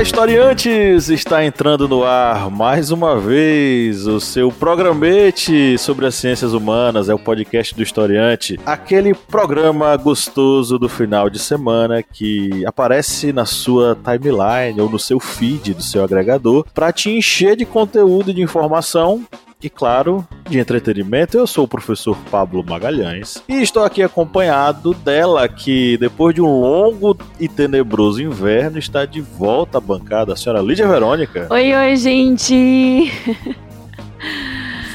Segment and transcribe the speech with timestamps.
[0.00, 1.10] Olá, historiantes!
[1.10, 7.14] Está entrando no ar mais uma vez o seu programete sobre as ciências humanas, é
[7.14, 13.94] o podcast do historiante, aquele programa gostoso do final de semana que aparece na sua
[13.94, 18.40] timeline ou no seu feed do seu agregador para te encher de conteúdo e de
[18.40, 19.22] informação
[19.62, 21.36] e, claro, de entretenimento.
[21.36, 26.60] Eu sou o professor Pablo Magalhães e estou aqui acompanhado dela, que depois de um
[26.60, 31.46] longo e tenebroso inverno está de volta à bancada, a senhora Lídia Verônica.
[31.50, 33.12] Oi, oi, gente!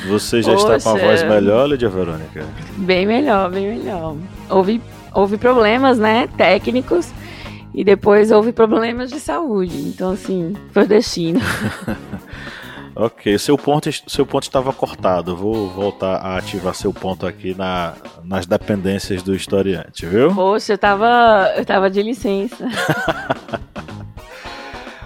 [0.08, 0.78] Você já Poxa.
[0.78, 2.46] está com a voz melhor, Lídia Verônica?
[2.78, 4.16] Bem melhor, bem melhor.
[4.50, 4.82] Houve,
[5.14, 7.12] houve problemas, né, técnicos.
[7.74, 9.78] E depois houve problemas de saúde.
[9.78, 11.42] Então, assim, foi destino.
[12.96, 15.36] Ok, seu ponto, seu ponto estava cortado.
[15.36, 17.94] Vou voltar a ativar seu ponto aqui na,
[18.24, 20.34] nas dependências do historiante, viu?
[20.34, 22.66] Poxa, eu tava, eu tava de licença.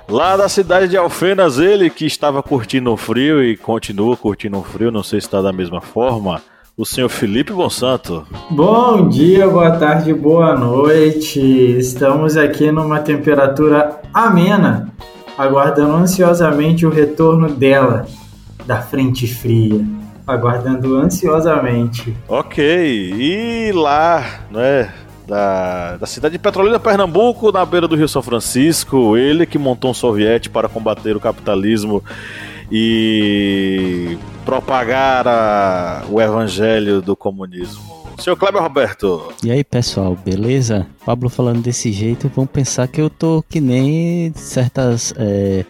[0.07, 4.63] Lá da cidade de Alfenas, ele que estava curtindo o frio e continua curtindo o
[4.63, 6.41] frio, não sei se está da mesma forma,
[6.77, 8.25] o senhor Felipe Bonsanto.
[8.49, 11.39] Bom dia, boa tarde, boa noite.
[11.39, 14.91] Estamos aqui numa temperatura amena
[15.39, 18.05] aguardando ansiosamente o retorno dela,
[18.65, 19.85] da frente fria.
[20.27, 22.13] Aguardando ansiosamente.
[22.27, 24.93] Ok, e lá, né?
[25.25, 29.91] Da, da cidade de Petrolina, Pernambuco, na beira do Rio São Francisco, ele que montou
[29.91, 32.03] um soviete para combater o capitalismo
[32.69, 37.98] e propagar a, o evangelho do comunismo.
[38.19, 39.33] Seu Kleber Roberto.
[39.43, 40.85] E aí, pessoal, beleza?
[41.05, 45.13] Pablo falando desse jeito, vão pensar que eu tô que nem certas.
[45.17, 45.65] É,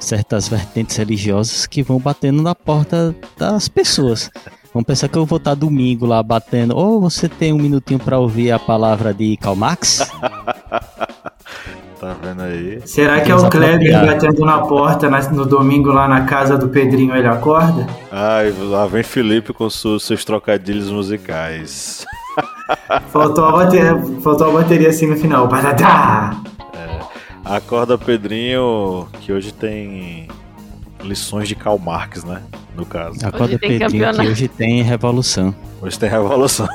[0.00, 4.28] certas vertentes religiosas que vão batendo na porta das pessoas.
[4.74, 6.76] Vão pensar que eu vou estar domingo lá batendo.
[6.76, 10.10] Ou oh, você tem um minutinho para ouvir a palavra de Karl Marx?
[12.02, 12.82] Tá vendo aí?
[12.84, 17.14] Será que é o Kleber batendo na porta no domingo lá na casa do Pedrinho
[17.14, 17.86] ele acorda?
[18.10, 22.04] Ai, lá vem Felipe com seus, seus trocadilhos musicais.
[23.06, 25.46] Faltou a bateria, faltou a bateria assim no final.
[25.46, 26.42] Badadá!
[26.74, 26.98] É,
[27.44, 30.26] acorda Pedrinho, que hoje tem
[31.04, 32.42] lições de Karl Marx, né?
[32.74, 33.24] No caso.
[33.24, 35.54] Acorda Pedrinho, que hoje tem revolução.
[35.80, 36.66] Hoje tem revolução.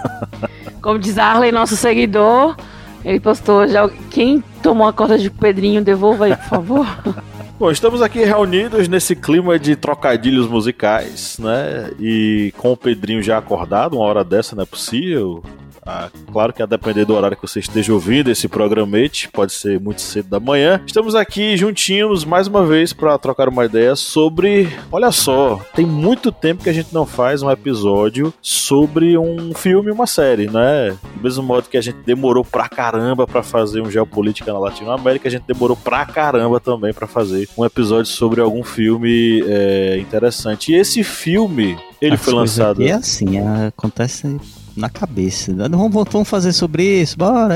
[0.81, 2.55] Como diz Arley, nosso seguidor,
[3.03, 3.89] ele postou já.
[4.09, 6.85] Quem tomou a corda de Pedrinho, devolva aí, por favor.
[7.57, 11.89] Bom, estamos aqui reunidos nesse clima de trocadilhos musicais, né?
[11.97, 15.41] E com o Pedrinho já acordado, uma hora dessa não é possível.
[15.87, 19.79] Ah, claro que a depender do horário que você esteja ouvindo esse programete, pode ser
[19.79, 20.81] muito cedo da manhã.
[20.85, 24.67] Estamos aqui juntinhos mais uma vez para trocar uma ideia sobre.
[24.91, 29.89] Olha só, tem muito tempo que a gente não faz um episódio sobre um filme,
[29.89, 30.97] uma série, né?
[31.15, 35.29] Do mesmo modo que a gente demorou pra caramba para fazer um Geopolítica na Latinoamérica,
[35.29, 40.73] a gente demorou pra caramba também para fazer um episódio sobre algum filme é, interessante.
[40.73, 42.83] E esse filme, ele As foi lançado.
[42.83, 44.37] É assim, acontece
[44.77, 45.53] na cabeça.
[45.53, 47.55] Vamos, vamos fazer sobre isso, bora!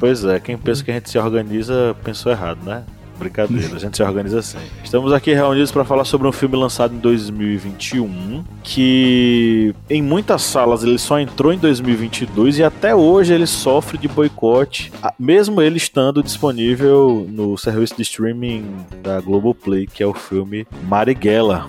[0.00, 2.84] Pois é, quem pensa que a gente se organiza pensou errado, né?
[3.18, 4.58] Brincadeira, a gente se organiza assim.
[4.82, 10.84] Estamos aqui reunidos para falar sobre um filme lançado em 2021 que em muitas salas
[10.84, 16.22] ele só entrou em 2022 e até hoje ele sofre de boicote, mesmo ele estando
[16.22, 18.64] disponível no serviço de streaming
[19.02, 21.68] da Globoplay, que é o filme Marighella.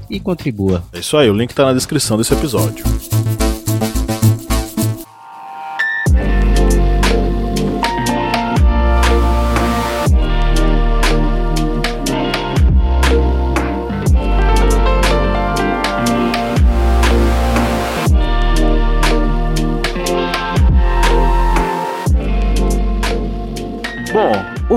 [0.11, 0.83] e contribua.
[0.93, 2.83] É isso aí, o link está na descrição desse episódio.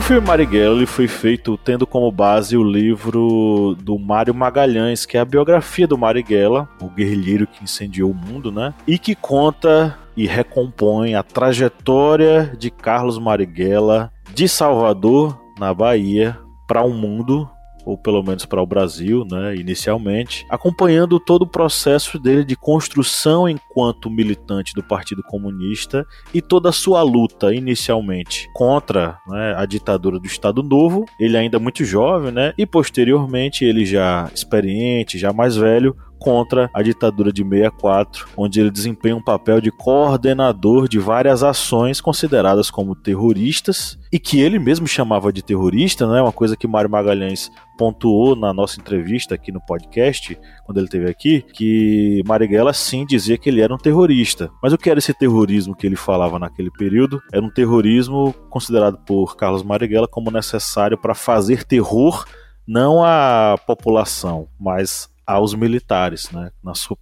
[0.01, 5.25] Filme Marighella foi feito tendo como base o livro do Mário Magalhães, que é a
[5.25, 8.75] biografia do Marighella, o guerrilheiro que incendiou o mundo, né?
[8.89, 16.37] E que conta e recompõe a trajetória de Carlos Marighella de Salvador, na Bahia,
[16.67, 17.49] para o um mundo
[17.85, 23.49] ou pelo menos para o Brasil, né, inicialmente, acompanhando todo o processo dele de construção
[23.49, 30.19] enquanto militante do Partido Comunista e toda a sua luta inicialmente contra né, a ditadura
[30.19, 35.57] do Estado Novo, ele ainda muito jovem, né, e posteriormente ele já experiente, já mais
[35.57, 41.43] velho, contra a ditadura de 64, onde ele desempenha um papel de coordenador de várias
[41.43, 46.23] ações consideradas como terroristas e que ele mesmo chamava de terrorista, né?
[46.23, 51.11] Uma coisa que Mário Magalhães pontuou na nossa entrevista aqui no podcast, quando ele esteve
[51.11, 54.51] aqui, que Marighella sim dizia que ele era um terrorista.
[54.63, 57.21] Mas o que era esse terrorismo que ele falava naquele período?
[57.35, 62.25] Era um terrorismo considerado por Carlos Marighella como necessário para fazer terror
[62.67, 66.97] não à população, mas aos militares, né, sua,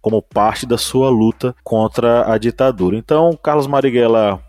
[0.00, 2.96] como parte da sua luta contra a ditadura.
[2.96, 4.40] Então, Carlos Marighella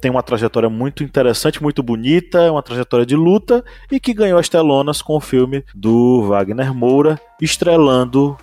[0.00, 4.48] tem uma trajetória muito interessante, muito bonita, uma trajetória de luta e que ganhou as
[4.48, 8.36] telonas com o filme do Wagner Moura, estrelando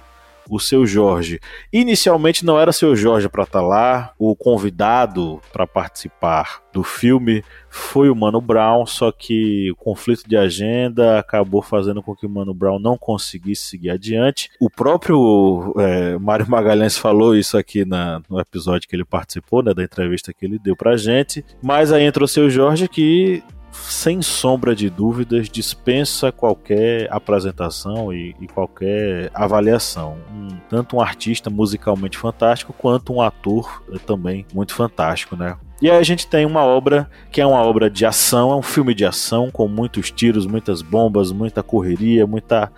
[0.51, 1.39] o seu Jorge.
[1.71, 7.42] Inicialmente não era seu Jorge para estar tá lá, o convidado para participar do filme
[7.69, 12.30] foi o Mano Brown, só que o conflito de agenda acabou fazendo com que o
[12.30, 14.50] Mano Brown não conseguisse seguir adiante.
[14.59, 19.74] O próprio é, Mário Magalhães falou isso aqui na, no episódio que ele participou, né,
[19.74, 21.45] da entrevista que ele deu pra gente.
[21.63, 28.35] Mas aí entrou o seu Jorge que sem sombra de dúvidas, dispensa qualquer apresentação e,
[28.39, 30.18] e qualquer avaliação.
[30.31, 35.57] Um, tanto um artista musicalmente fantástico, quanto um ator eh, também muito fantástico, né?
[35.81, 38.62] E aí a gente tem uma obra que é uma obra de ação, é um
[38.62, 42.71] filme de ação com muitos tiros, muitas bombas, muita correria, muita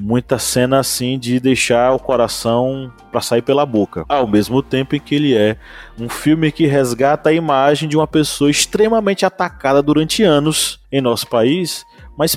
[0.00, 4.04] muita cena assim de deixar o coração para sair pela boca.
[4.08, 5.56] Ao mesmo tempo em que ele é
[5.98, 11.26] um filme que resgata a imagem de uma pessoa extremamente atacada durante anos em nosso
[11.26, 11.84] país
[12.20, 12.36] mas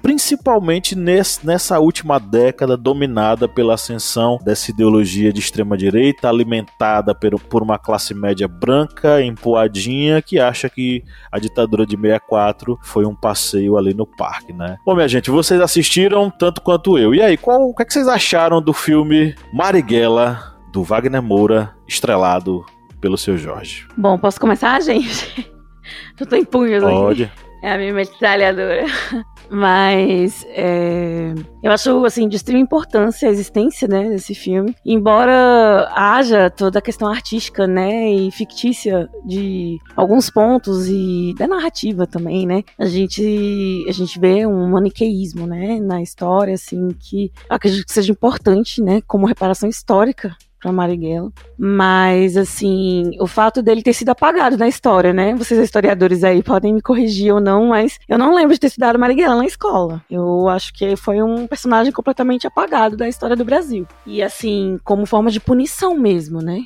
[0.00, 7.78] principalmente nessa última década dominada pela ascensão dessa ideologia de extrema direita alimentada por uma
[7.78, 13.92] classe média branca empoadinha que acha que a ditadura de 64 foi um passeio ali
[13.92, 14.78] no parque, né?
[14.82, 17.14] Bom, minha gente, vocês assistiram tanto quanto eu.
[17.14, 21.74] E aí, qual, o que, é que vocês acharam do filme Marighella do Wagner Moura,
[21.86, 22.64] estrelado
[22.98, 23.86] pelo seu Jorge?
[23.94, 25.52] Bom, posso começar, gente?
[26.18, 27.24] Eu tô em punhos Pode.
[27.24, 27.51] Aqui.
[27.62, 28.84] É a minha metralhadora.
[29.48, 31.32] Mas é,
[31.62, 34.74] eu acho assim de extrema importância a existência né, desse filme.
[34.84, 42.06] Embora haja toda a questão artística né, e fictícia de alguns pontos e da narrativa
[42.06, 42.64] também, né?
[42.78, 48.10] A gente, a gente vê um maniqueísmo né, na história assim, que acredito que seja
[48.10, 51.30] importante né, como reparação histórica para Marighella.
[51.58, 55.34] Mas, assim, o fato dele ter sido apagado na história, né?
[55.34, 58.98] Vocês historiadores aí podem me corrigir ou não, mas eu não lembro de ter estudado
[58.98, 60.02] Marighella na escola.
[60.08, 63.86] Eu acho que foi um personagem completamente apagado da história do Brasil.
[64.06, 66.64] E, assim, como forma de punição mesmo, né?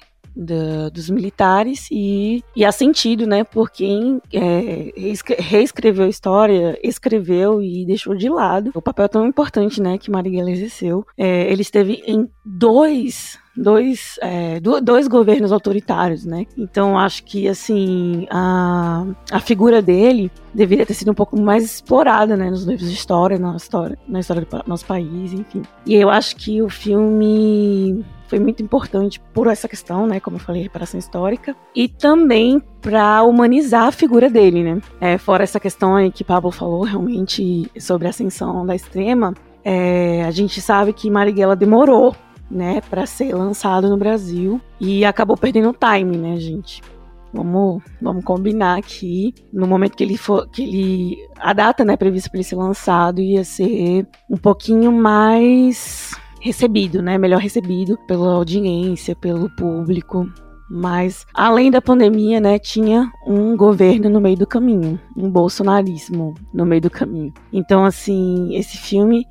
[0.93, 4.93] Dos militares e, e há sentido, né, por quem é,
[5.39, 10.51] reescreveu a história, escreveu e deixou de lado o papel tão importante, né, que Marighella
[10.51, 11.07] exerceu.
[11.17, 16.45] É, ele esteve em dois dois, é, dois governos autoritários, né?
[16.57, 22.37] Então acho que assim a, a figura dele deveria ter sido um pouco mais explorada,
[22.37, 25.63] né, nos livros de história, na história, na história do nosso país, enfim.
[25.87, 30.41] E eu acho que o filme foi muito importante por essa questão, né, como eu
[30.41, 34.81] falei, reparação histórica, e também para humanizar a figura dele, né.
[35.01, 40.25] É, fora essa questão aí que Pablo falou realmente sobre a ascensão da extrema, é,
[40.25, 42.15] a gente sabe que Marighella demorou
[42.51, 46.81] né, para ser lançado no Brasil e acabou perdendo o time, né, gente?
[47.33, 52.31] Vamos, vamos combinar aqui, no momento que ele for, que ele, a data, né, prevista
[52.31, 56.15] para ele ser lançado ia ser um pouquinho mais
[56.47, 60.27] recebido, né, melhor recebido pela audiência, pelo público.
[60.71, 66.65] Mas, além da pandemia, né, tinha um governo no meio do caminho, um bolsonarismo no
[66.67, 67.33] meio do caminho.
[67.53, 69.25] Então, assim, esse filme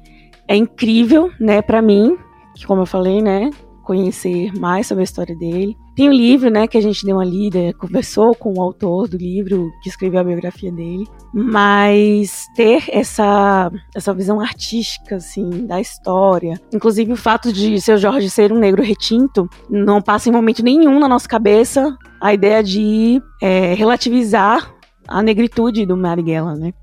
[0.48, 2.17] é incrível, né, para mim,
[2.55, 3.50] que como eu falei, né,
[3.84, 5.75] conhecer mais sobre a história dele.
[5.95, 9.07] Tem o um livro, né, que a gente deu uma lida, conversou com o autor
[9.07, 15.79] do livro que escreveu a biografia dele, mas ter essa essa visão artística assim da
[15.79, 20.61] história, inclusive o fato de seu Jorge ser um negro retinto, não passa em momento
[20.63, 24.75] nenhum na nossa cabeça a ideia de é, relativizar
[25.07, 26.73] a negritude do Marighella, né?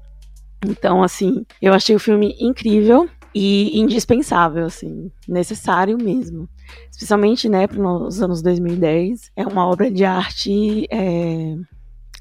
[0.65, 6.49] Então, assim, eu achei o filme incrível e indispensável, assim, necessário mesmo.
[6.91, 11.57] Especialmente, né, para os anos 2010, é uma obra de arte é,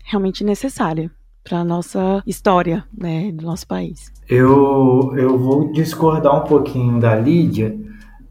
[0.05, 1.11] realmente necessária
[1.43, 4.11] para nossa história, né, do nosso país.
[4.29, 7.75] Eu, eu vou discordar um pouquinho da Lídia,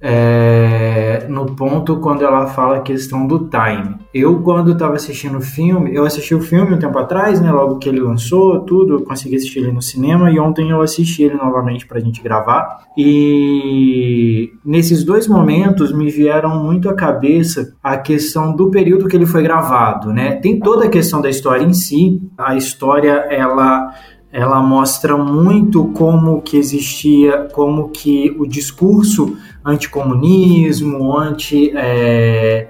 [0.01, 3.97] é, no ponto quando ela fala a questão do time.
[4.15, 7.53] Eu, quando estava assistindo o filme, eu assisti o filme um tempo atrás, né?
[7.53, 11.23] Logo que ele lançou, tudo, eu consegui assistir ele no cinema e ontem eu assisti
[11.23, 12.85] ele novamente para a gente gravar.
[12.97, 19.27] E nesses dois momentos me vieram muito à cabeça a questão do período que ele
[19.27, 20.37] foi gravado, né?
[20.37, 22.21] Tem toda a questão da história em si.
[22.39, 23.93] A história, ela
[24.33, 32.69] ela mostra muito como que existia, como que o discurso anticomunismo, anti é,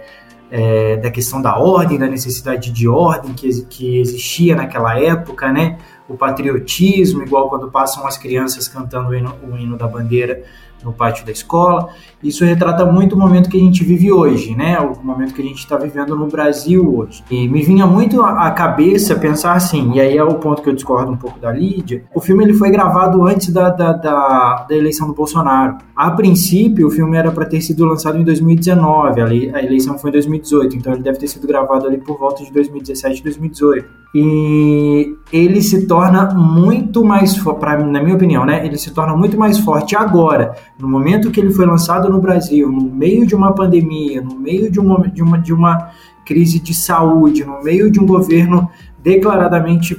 [0.50, 5.79] é, da questão da ordem, da necessidade de ordem que, que existia naquela época, né?
[6.09, 10.43] O patriotismo, igual quando passam as crianças cantando o hino, o hino da bandeira
[10.85, 11.89] no pátio da escola.
[12.23, 14.79] Isso retrata muito o momento que a gente vive hoje, né?
[14.79, 17.23] O momento que a gente está vivendo no Brasil hoje.
[17.31, 20.75] E me vinha muito à cabeça pensar assim, e aí é o ponto que eu
[20.75, 22.05] discordo um pouco da Lídia.
[22.15, 25.79] O filme ele foi gravado antes da, da, da, da eleição do Bolsonaro.
[25.97, 29.21] A princípio, o filme era para ter sido lançado em 2019,
[29.55, 32.53] a eleição foi em 2018, então ele deve ter sido gravado ali por volta de
[32.53, 34.01] 2017, 2018.
[34.12, 38.67] E ele se torna muito mais, pra, na minha opinião, né?
[38.67, 42.71] Ele se torna muito mais forte agora, no momento que ele foi lançado no Brasil,
[42.71, 45.90] no meio de uma pandemia, no meio de uma, de uma, de uma
[46.26, 48.69] crise de saúde, no meio de um governo
[49.02, 49.97] declaradamente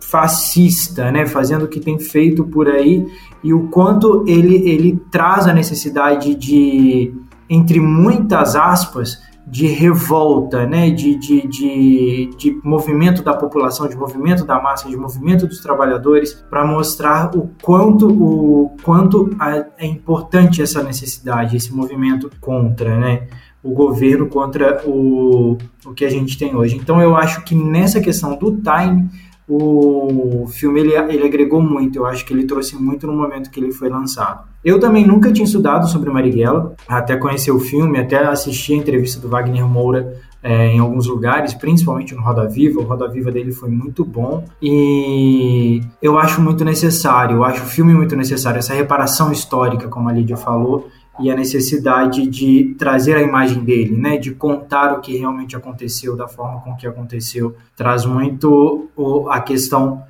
[0.00, 3.06] fascista, né, fazendo o que tem feito por aí,
[3.42, 7.14] e o quanto ele, ele traz a necessidade de,
[7.48, 9.18] entre muitas aspas,
[9.52, 14.96] de revolta, né, de, de, de, de, movimento da população, de movimento da massa, de
[14.96, 19.28] movimento dos trabalhadores, para mostrar o quanto, o quanto
[19.76, 23.26] é importante essa necessidade, esse movimento contra, né,
[23.62, 26.76] o governo, contra o, o que a gente tem hoje.
[26.76, 29.10] Então eu acho que nessa questão do time
[29.54, 31.98] o filme ele, ele agregou muito.
[31.98, 34.44] Eu acho que ele trouxe muito no momento que ele foi lançado.
[34.64, 39.20] Eu também nunca tinha estudado sobre Marighella, até conhecer o filme, até assistir a entrevista
[39.20, 42.80] do Wagner Moura é, em alguns lugares, principalmente no Roda Viva.
[42.80, 47.66] O Roda Viva dele foi muito bom e eu acho muito necessário, eu acho o
[47.66, 50.88] filme muito necessário, essa reparação histórica, como a Lídia falou,
[51.20, 56.16] e a necessidade de trazer a imagem dele, né, de contar o que realmente aconteceu
[56.16, 58.88] da forma com que aconteceu, traz muito
[59.28, 60.02] a questão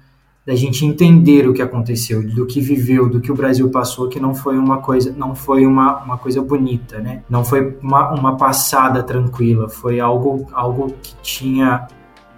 [0.47, 4.18] da gente entender o que aconteceu, do que viveu, do que o Brasil passou, que
[4.18, 7.23] não foi uma coisa, não foi uma, uma coisa bonita, né?
[7.30, 11.87] Não foi uma, uma passada tranquila, foi algo, algo que tinha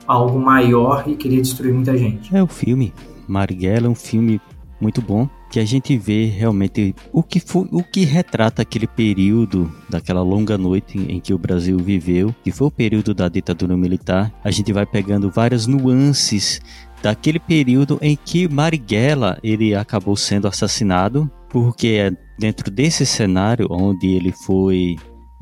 [0.06, 2.34] algo maior e queria destruir muita gente.
[2.34, 2.92] É o filme.
[3.26, 4.38] Marighella é um filme
[4.78, 9.72] muito bom que a gente vê realmente o que foi, o que retrata aquele período
[9.88, 14.34] daquela longa noite em que o Brasil viveu, que foi o período da ditadura militar.
[14.42, 16.60] A gente vai pegando várias nuances
[17.00, 24.08] daquele período em que Marighella ele acabou sendo assassinado, porque é dentro desse cenário onde
[24.08, 24.96] ele foi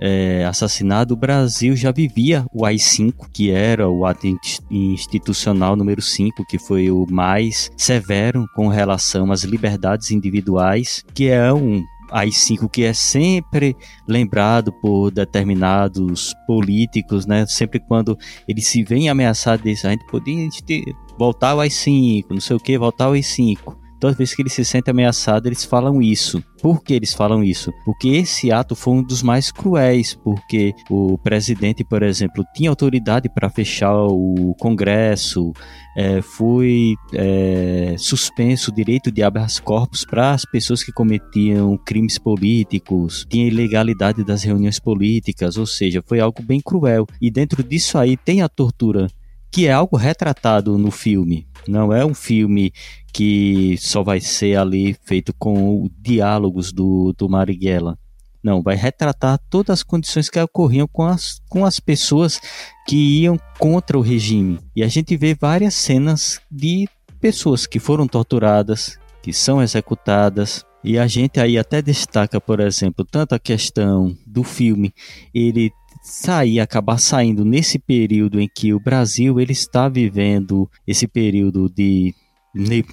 [0.05, 4.27] é, assassinado, o Brasil já vivia o AI-5, que era o ato
[4.69, 11.53] institucional número 5, que foi o mais severo com relação às liberdades individuais, que é
[11.53, 13.77] um AI-5 que é sempre
[14.09, 17.47] lembrado por determinados políticos, né?
[17.47, 18.19] Sempre quando
[18.49, 20.49] eles se veem ameaçados disso, a gente podia
[21.17, 24.65] voltar ao AI-5, não sei o que, voltar ao AI-5 toda vez que eles se
[24.65, 26.43] sentem ameaçados, eles falam isso.
[26.61, 27.73] Por que eles falam isso?
[27.85, 33.29] Porque esse ato foi um dos mais cruéis, porque o presidente, por exemplo, tinha autoridade
[33.29, 35.53] para fechar o Congresso,
[35.97, 42.19] é, foi é, suspenso o direito de habeas corpus para as pessoas que cometiam crimes
[42.19, 47.07] políticos, tinha ilegalidade das reuniões políticas, ou seja, foi algo bem cruel.
[47.21, 49.07] E dentro disso aí tem a tortura,
[49.53, 51.47] que é algo retratado no filme.
[51.69, 52.73] Não é um filme
[53.13, 57.99] que só vai ser ali feito com diálogos do, do Marighella.
[58.43, 62.41] Não, vai retratar todas as condições que ocorriam com as, com as pessoas
[62.89, 64.59] que iam contra o regime.
[64.75, 66.89] E a gente vê várias cenas de
[67.21, 70.65] pessoas que foram torturadas, que são executadas.
[70.83, 74.93] E a gente aí até destaca, por exemplo, tanto a questão do filme,
[75.33, 75.71] ele
[76.03, 82.13] sair, acabar saindo nesse período em que o Brasil ele está vivendo esse período de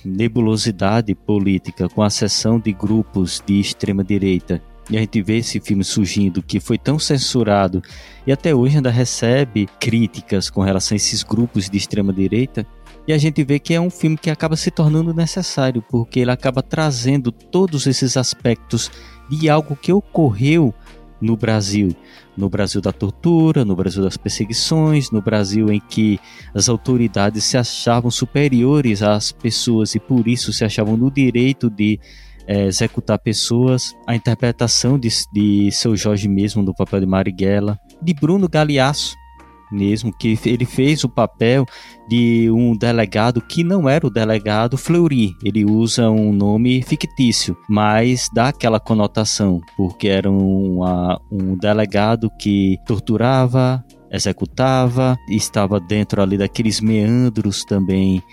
[0.06, 4.62] nebulosidade política com a seção de grupos de extrema direita.
[4.90, 7.82] E a gente vê esse filme surgindo que foi tão censurado
[8.26, 12.66] e até hoje ainda recebe críticas com relação a esses grupos de extrema direita.
[13.08, 16.32] E a gente vê que é um filme que acaba se tornando necessário, porque ele
[16.32, 18.92] acaba trazendo todos esses aspectos
[19.30, 20.74] de algo que ocorreu
[21.22, 21.96] no Brasil.
[22.36, 26.20] No Brasil da tortura, no Brasil das perseguições, no Brasil em que
[26.54, 32.00] as autoridades se achavam superiores às pessoas e por isso se achavam no direito de
[32.48, 33.94] é, executar pessoas.
[34.08, 39.16] A interpretação de, de seu Jorge mesmo no papel de Marighella, de Bruno Galeasso,
[39.72, 41.66] mesmo, que ele fez o papel
[42.08, 45.34] de um delegado que não era o delegado Fleury.
[45.44, 50.80] Ele usa um nome fictício, mas dá aquela conotação, porque era um,
[51.32, 58.24] um delegado que torturava, executava, estava dentro ali daqueles meandros também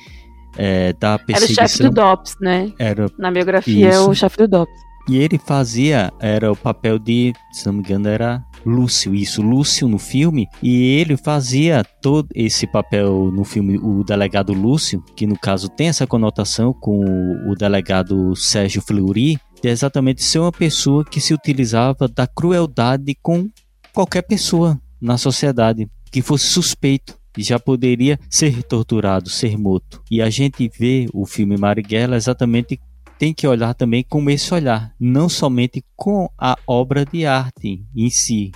[0.56, 1.62] é, da perseguição.
[1.62, 2.72] Era o chefe do DOPS, né?
[2.78, 4.86] Era Na biografia, é o chefe do DOPS.
[5.08, 9.86] E ele fazia, era o papel de, se não me engano, era Lúcio, isso, Lúcio
[9.86, 15.38] no filme, e ele fazia todo esse papel no filme, o delegado Lúcio, que no
[15.38, 17.00] caso tem essa conotação com
[17.48, 23.48] o, delegado Sérgio Fleury, de exatamente ser uma pessoa que se utilizava da crueldade com
[23.92, 30.02] qualquer pessoa na sociedade que fosse suspeito já poderia ser torturado, ser morto.
[30.10, 32.80] E a gente vê o filme Marighella exatamente
[33.18, 38.10] tem que olhar também com esse olhar, não somente com a obra de arte em
[38.10, 38.52] si,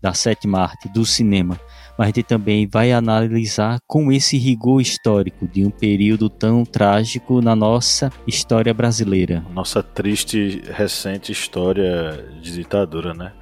[0.00, 1.58] da sétima arte, do cinema,
[1.96, 7.40] mas a gente também vai analisar com esse rigor histórico de um período tão trágico
[7.40, 9.44] na nossa história brasileira.
[9.54, 13.32] Nossa triste, recente história de ditadura, né?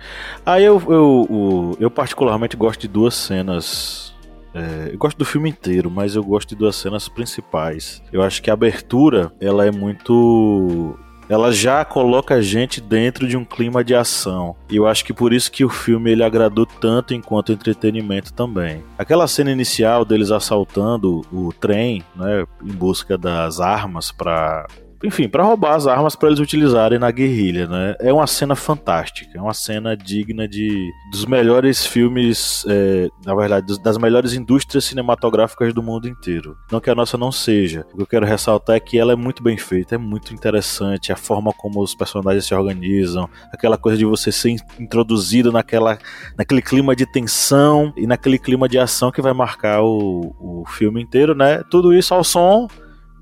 [0.46, 4.11] Aí eu, eu, eu, eu particularmente gosto de duas cenas
[4.54, 8.02] é, eu gosto do filme inteiro, mas eu gosto de duas cenas principais.
[8.12, 13.38] Eu acho que a abertura, ela é muito ela já coloca a gente dentro de
[13.38, 14.54] um clima de ação.
[14.68, 18.82] E eu acho que por isso que o filme ele agradou tanto enquanto entretenimento também.
[18.98, 24.66] Aquela cena inicial deles assaltando o trem, né, em busca das armas para
[25.02, 27.94] enfim, para roubar as armas para eles utilizarem na guerrilha, né?
[28.00, 33.80] É uma cena fantástica, é uma cena digna de dos melhores filmes, é, na verdade,
[33.82, 36.56] das melhores indústrias cinematográficas do mundo inteiro.
[36.70, 37.84] Não que a nossa não seja.
[37.92, 41.12] O que eu quero ressaltar é que ela é muito bem feita, é muito interessante
[41.12, 45.98] a forma como os personagens se organizam, aquela coisa de você ser introduzido naquela,
[46.36, 51.02] naquele clima de tensão e naquele clima de ação que vai marcar o, o filme
[51.02, 51.62] inteiro, né?
[51.70, 52.68] Tudo isso ao som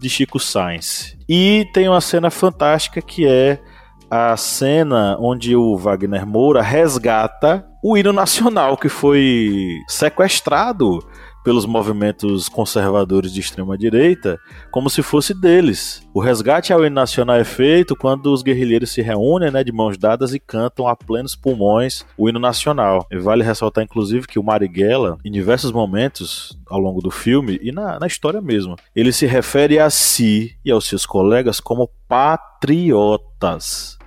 [0.01, 1.17] de Chico Sainz.
[1.29, 3.61] E tem uma cena fantástica que é
[4.11, 10.99] a cena onde o Wagner Moura resgata o hino nacional que foi sequestrado
[11.45, 14.39] pelos movimentos conservadores de extrema direita
[14.71, 16.07] como se fosse deles.
[16.15, 19.97] O resgate ao hino nacional é feito quando os guerrilheiros se reúnem, né, de mãos
[19.97, 23.07] dadas e cantam a plenos pulmões o hino nacional.
[23.11, 27.73] E vale ressaltar, inclusive, que o Marighella, em diversos momentos ao longo do filme e
[27.73, 33.99] na, na história mesmo, ele se refere a si e aos seus colegas como patriotas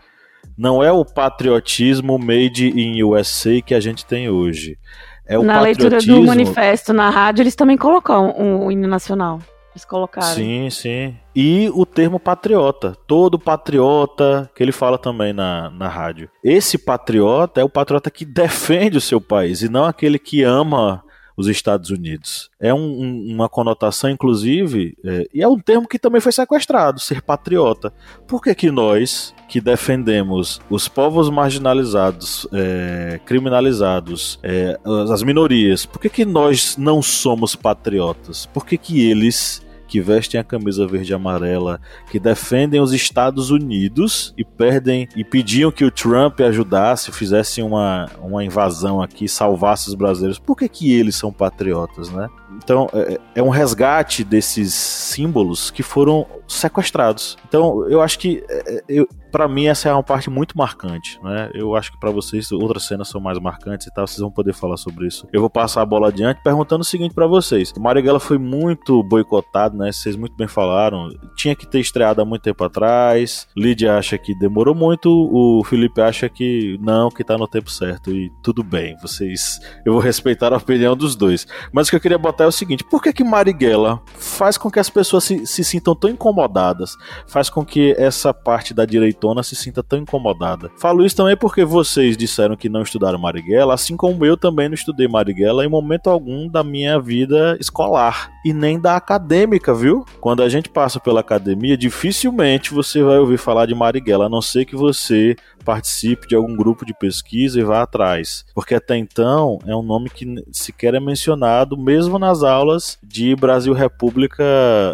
[0.57, 4.77] não é o patriotismo made in USA que a gente tem hoje.
[5.25, 9.39] É o na leitura do manifesto na rádio, eles também colocam o um hino nacional.
[9.73, 10.27] Eles colocaram.
[10.27, 11.15] Sim, sim.
[11.36, 12.95] E o termo patriota.
[13.07, 16.29] Todo patriota, que ele fala também na, na rádio.
[16.43, 21.03] Esse patriota é o patriota que defende o seu país e não aquele que ama
[21.35, 22.49] os Estados Unidos.
[22.59, 26.99] É um, um, uma conotação, inclusive, é, e é um termo que também foi sequestrado,
[26.99, 27.93] ser patriota.
[28.27, 34.79] Por que, que nós, que defendemos os povos marginalizados, é, criminalizados, é,
[35.11, 38.45] as minorias, por que, que nós não somos patriotas?
[38.47, 39.61] Por que, que eles
[39.93, 41.79] que vestem a camisa verde e amarela,
[42.10, 48.10] que defendem os Estados Unidos e perdem e pediam que o Trump ajudasse, fizesse uma,
[48.19, 50.39] uma invasão aqui, salvasse os brasileiros.
[50.39, 52.27] Por que, que eles são patriotas, né?
[52.58, 57.38] Então, é, é um resgate desses símbolos que foram sequestrados.
[57.47, 61.49] Então, eu acho que é, eu, para mim essa é uma parte muito marcante, né?
[61.55, 64.53] Eu acho que para vocês outras cenas são mais marcantes e tal, vocês vão poder
[64.53, 65.27] falar sobre isso.
[65.33, 67.73] Eu vou passar a bola adiante perguntando o seguinte para vocês.
[67.79, 69.91] Marighella foi muito boicotado, né?
[69.91, 71.09] Vocês muito bem falaram.
[71.35, 73.47] Tinha que ter estreado há muito tempo atrás.
[73.57, 78.11] Lídia acha que demorou muito, o Felipe acha que não, que tá no tempo certo
[78.11, 78.95] e tudo bem.
[79.01, 81.47] Vocês, eu vou respeitar a opinião dos dois.
[81.71, 84.69] Mas o que eu queria botar é o seguinte: por que que Marighella faz com
[84.69, 86.95] que as pessoas se, se sintam tão incomodadas?
[87.27, 90.71] Faz com que essa parte da direita se sinta tão incomodada.
[90.77, 94.75] Falo isso também porque vocês disseram que não estudaram Marighella, assim como eu também não
[94.75, 100.05] estudei Marighella em momento algum da minha vida escolar e nem da acadêmica, viu?
[100.19, 104.41] Quando a gente passa pela academia, dificilmente você vai ouvir falar de Marighella, a não
[104.41, 108.45] ser que você participe de algum grupo de pesquisa e vá atrás.
[108.53, 113.73] Porque até então é um nome que sequer é mencionado, mesmo nas aulas de Brasil
[113.73, 114.43] República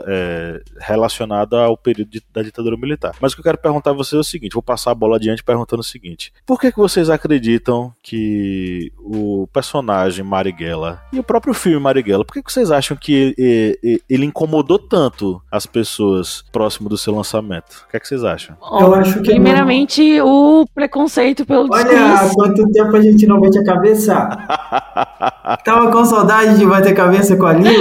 [0.07, 3.15] é, relacionada ao período de, da ditadura militar.
[3.19, 5.43] Mas o que eu quero perguntar a vocês o seguinte: vou passar a bola adiante
[5.43, 11.53] perguntando o seguinte: por que, que vocês acreditam que o personagem Marighella e o próprio
[11.53, 16.89] filme Marighella, por que, que vocês acham que ele, ele incomodou tanto as pessoas próximo
[16.89, 17.85] do seu lançamento?
[17.87, 18.55] O que, é que vocês acham?
[18.79, 22.35] Eu acho que primeiramente o preconceito pelo Olha, discurso.
[22.35, 24.29] quanto tempo a gente não bate a cabeça.
[25.63, 27.73] Tava com saudade de bater cabeça com a Lil.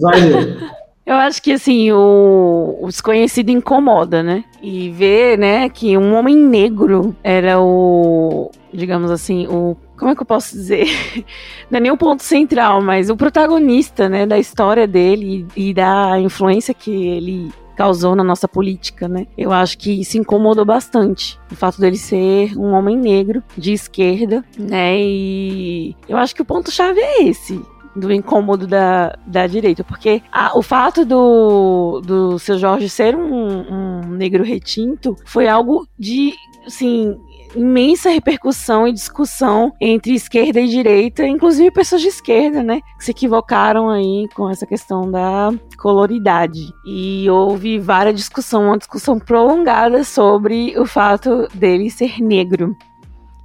[0.00, 0.71] Valeu.
[1.04, 4.44] Eu acho que assim, o, o, desconhecido incomoda, né?
[4.62, 9.76] E ver, né, que um homem negro era o, digamos assim, o.
[9.96, 10.86] Como é que eu posso dizer?
[11.70, 16.18] Não é nem o ponto central, mas o protagonista, né, da história dele e, da
[16.20, 19.26] influência que ele causou na nossa política, né?
[19.36, 21.38] Eu acho que isso incomodou bastante.
[21.50, 25.00] O fato dele ser um homem negro, de esquerda, né?
[25.00, 27.60] E eu acho que o ponto-chave é esse
[27.94, 34.02] do incômodo da, da direita, porque a, o fato do, do seu Jorge ser um,
[34.02, 36.32] um negro retinto foi algo de,
[36.66, 37.16] assim,
[37.54, 43.10] imensa repercussão e discussão entre esquerda e direita, inclusive pessoas de esquerda, né, que se
[43.10, 46.72] equivocaram aí com essa questão da coloridade.
[46.86, 52.76] E houve várias discussões, uma discussão prolongada sobre o fato dele ser negro.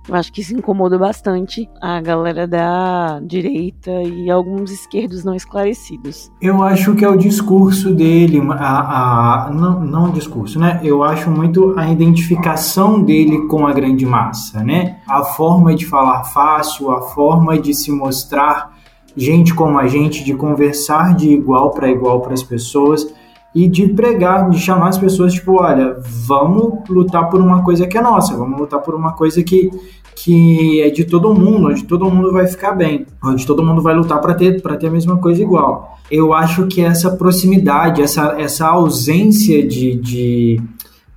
[0.07, 6.31] Eu acho que isso incomoda bastante a galera da direita e alguns esquerdos não esclarecidos.
[6.41, 10.79] Eu acho que é o discurso dele, a, a, não, não o discurso, né?
[10.81, 14.99] Eu acho muito a identificação dele com a grande massa, né?
[15.07, 18.77] A forma de falar fácil, a forma de se mostrar
[19.15, 23.13] gente como a gente, de conversar de igual para igual para as pessoas
[23.53, 27.97] e de pregar, de chamar as pessoas, tipo, olha, vamos lutar por uma coisa que
[27.97, 29.71] é nossa, vamos lutar por uma coisa que,
[30.15, 33.95] que é de todo mundo, onde todo mundo vai ficar bem, onde todo mundo vai
[33.95, 35.97] lutar para ter, ter a mesma coisa igual.
[36.10, 40.62] Eu acho que essa proximidade, essa, essa ausência de, de.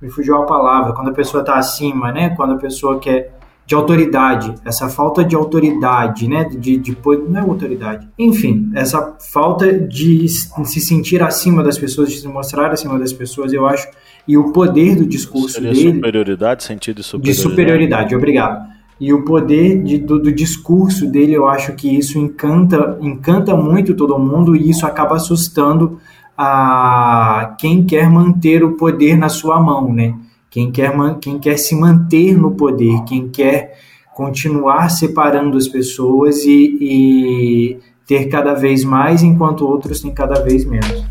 [0.01, 2.31] Me fugiu a palavra, quando a pessoa está acima, né?
[2.31, 3.39] Quando a pessoa quer
[3.71, 6.97] de autoridade, essa falta de autoridade, né, de, de
[7.29, 12.69] não é autoridade, enfim, essa falta de se sentir acima das pessoas, de se mostrar
[12.71, 13.87] acima das pessoas, eu acho,
[14.27, 18.71] e o poder do discurso Seria dele, superioridade, sentido de superioridade, de superioridade, obrigado.
[18.99, 23.93] E o poder de, do, do, discurso dele, eu acho que isso encanta, encanta muito
[23.93, 25.97] todo mundo e isso acaba assustando
[26.37, 30.13] a quem quer manter o poder na sua mão, né?
[30.51, 33.79] Quem quer, quem quer se manter no poder, quem quer
[34.13, 40.65] continuar separando as pessoas e, e ter cada vez mais enquanto outros têm cada vez
[40.65, 41.10] menos.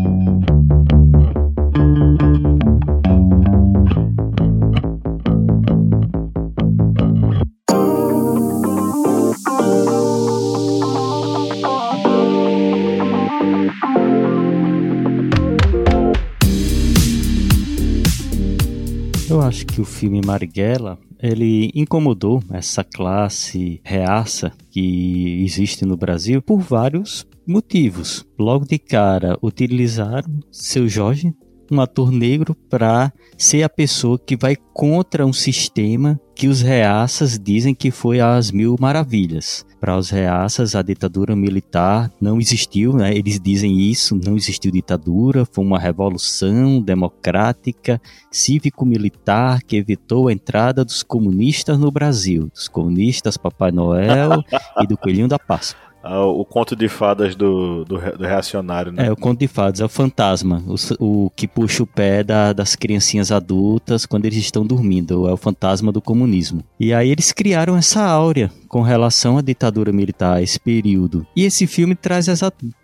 [19.61, 26.59] Acho que o filme Marighella ele incomodou essa classe reaça que existe no Brasil por
[26.59, 28.25] vários motivos.
[28.39, 31.31] Logo de cara, utilizaram seu Jorge,
[31.71, 37.37] um ator negro, para ser a pessoa que vai contra um sistema que os reaças
[37.37, 39.63] dizem que foi às mil maravilhas.
[39.81, 43.17] Para os reaças, a ditadura militar não existiu, né?
[43.17, 50.85] eles dizem isso, não existiu ditadura, foi uma revolução democrática, cívico-militar que evitou a entrada
[50.85, 54.43] dos comunistas no Brasil, dos comunistas Papai Noel
[54.83, 55.90] e do Coelhinho da Páscoa.
[56.03, 59.07] Ah, o conto de fadas do, do, do, reacionário, né?
[59.07, 62.53] É, o conto de fadas, é o fantasma, o, o que puxa o pé da,
[62.53, 66.63] das criancinhas adultas quando eles estão dormindo, é o fantasma do comunismo.
[66.79, 71.25] E aí eles criaram essa áurea com relação à ditadura militar, esse período.
[71.35, 72.27] E esse filme traz,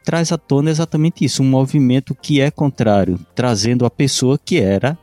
[0.03, 4.97] traz à tona exatamente isso, um movimento que é contrário, trazendo a pessoa que era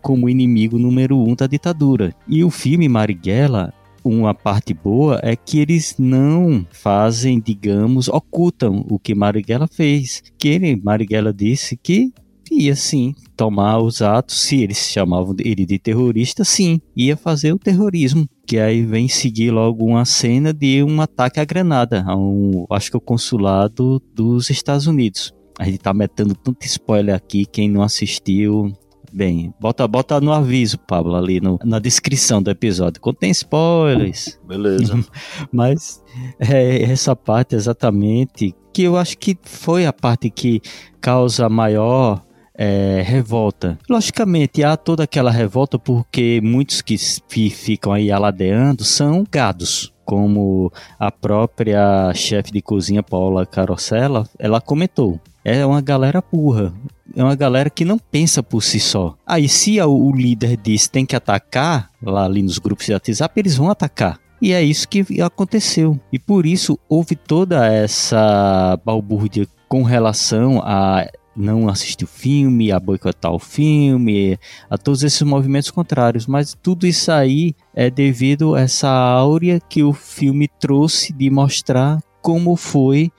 [0.00, 2.14] como inimigo número um da ditadura.
[2.26, 3.74] E o filme Marighella
[4.08, 10.22] uma parte boa é que eles não fazem, digamos, ocultam o que Marighella fez.
[10.38, 12.12] Que ele, Marighella disse que
[12.50, 17.58] ia sim tomar os atos, se eles chamavam ele de terrorista, sim, ia fazer o
[17.58, 18.28] terrorismo.
[18.46, 22.90] Que aí vem seguir logo uma cena de um ataque à granada, a um, acho
[22.90, 25.32] que o consulado dos Estados Unidos.
[25.58, 28.72] A gente tá metendo tanto spoiler aqui, quem não assistiu,
[29.12, 33.00] Bem, bota, bota no aviso, Pablo, ali no, na descrição do episódio.
[33.00, 34.38] Contém spoilers.
[34.46, 35.04] Beleza.
[35.52, 36.02] Mas
[36.38, 40.60] é essa parte exatamente que eu acho que foi a parte que
[41.00, 42.22] causa maior
[42.58, 43.78] é, revolta.
[43.88, 49.94] Logicamente, há toda aquela revolta porque muitos que ficam aí aladeando são gados.
[50.08, 55.20] Como a própria chefe de cozinha Paula Carosella, ela comentou.
[55.44, 56.72] É uma galera burra
[57.16, 59.16] é uma galera que não pensa por si só.
[59.26, 63.56] Aí, se o líder diz tem que atacar, lá ali nos grupos de WhatsApp, eles
[63.56, 64.20] vão atacar.
[64.40, 65.98] E é isso que aconteceu.
[66.12, 71.06] E por isso houve toda essa balbúrdia com relação a
[71.38, 76.26] não assistir o filme, a boicotar o filme, a todos esses movimentos contrários.
[76.26, 82.02] Mas tudo isso aí é devido a essa áurea que o filme trouxe de mostrar
[82.20, 83.12] como foi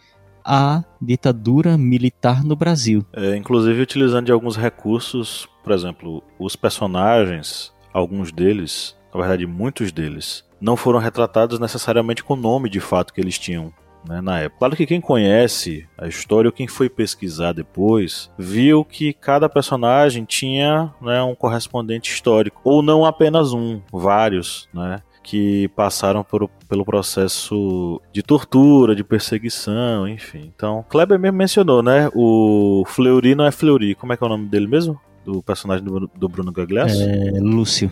[0.44, 3.06] a ditadura militar no Brasil.
[3.14, 9.92] É, inclusive utilizando de alguns recursos, por exemplo, os personagens, alguns deles, na verdade muitos
[9.92, 13.72] deles, não foram retratados necessariamente com o nome de fato que eles tinham.
[14.08, 14.60] Né, na época.
[14.60, 20.24] Claro que quem conhece a história ou quem foi pesquisar depois viu que cada personagem
[20.24, 25.02] tinha né, um correspondente histórico, ou não apenas um, vários, né?
[25.30, 30.52] que passaram por, pelo processo de tortura, de perseguição, enfim.
[30.56, 32.10] Então, Kleber mesmo mencionou, né?
[32.16, 33.94] O Fleury não é Fleury.
[33.94, 35.00] Como é que é o nome dele mesmo?
[35.24, 37.04] Do personagem do, do Bruno Gagliasso?
[37.04, 37.92] É Lúcio.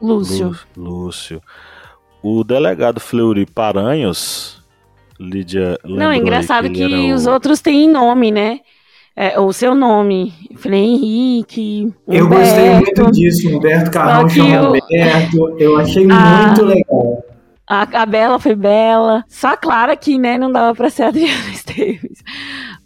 [0.00, 0.56] Lúcio.
[0.74, 1.42] Lúcio.
[2.22, 4.57] O delegado Fleury Paranhos,
[5.18, 7.30] Lídia Não, é engraçado que, que os o...
[7.30, 8.60] outros têm nome, né?
[9.18, 10.32] é, o seu nome.
[10.48, 11.92] Eu falei, Henrique.
[12.06, 15.56] Humberto, eu gostei muito disso, Humberto Carrão chama Humberto.
[15.58, 17.24] Eu achei a, muito legal.
[17.66, 19.24] A, a Bela foi Bela.
[19.26, 22.22] Só a Clara que, né, não dava pra ser Adriana Esteves.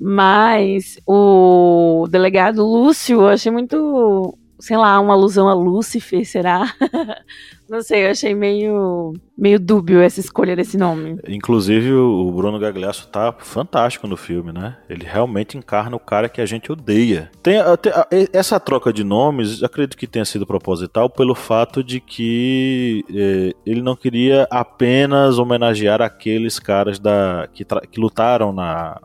[0.01, 6.73] Mas o delegado Lúcio, eu achei muito, sei lá, uma alusão a Lúcifer, será?
[7.69, 11.19] Não sei, eu achei meio, meio dúbio essa escolha desse nome.
[11.27, 14.77] Inclusive, o Bruno Gagliasso tá fantástico no filme, né?
[14.89, 17.29] Ele realmente encarna o cara que a gente odeia.
[17.43, 17.93] Tem, tem
[18.33, 23.83] essa troca de nomes, acredito que tenha sido proposital pelo fato de que eh, ele
[23.83, 29.01] não queria apenas homenagear aqueles caras da, que, que lutaram na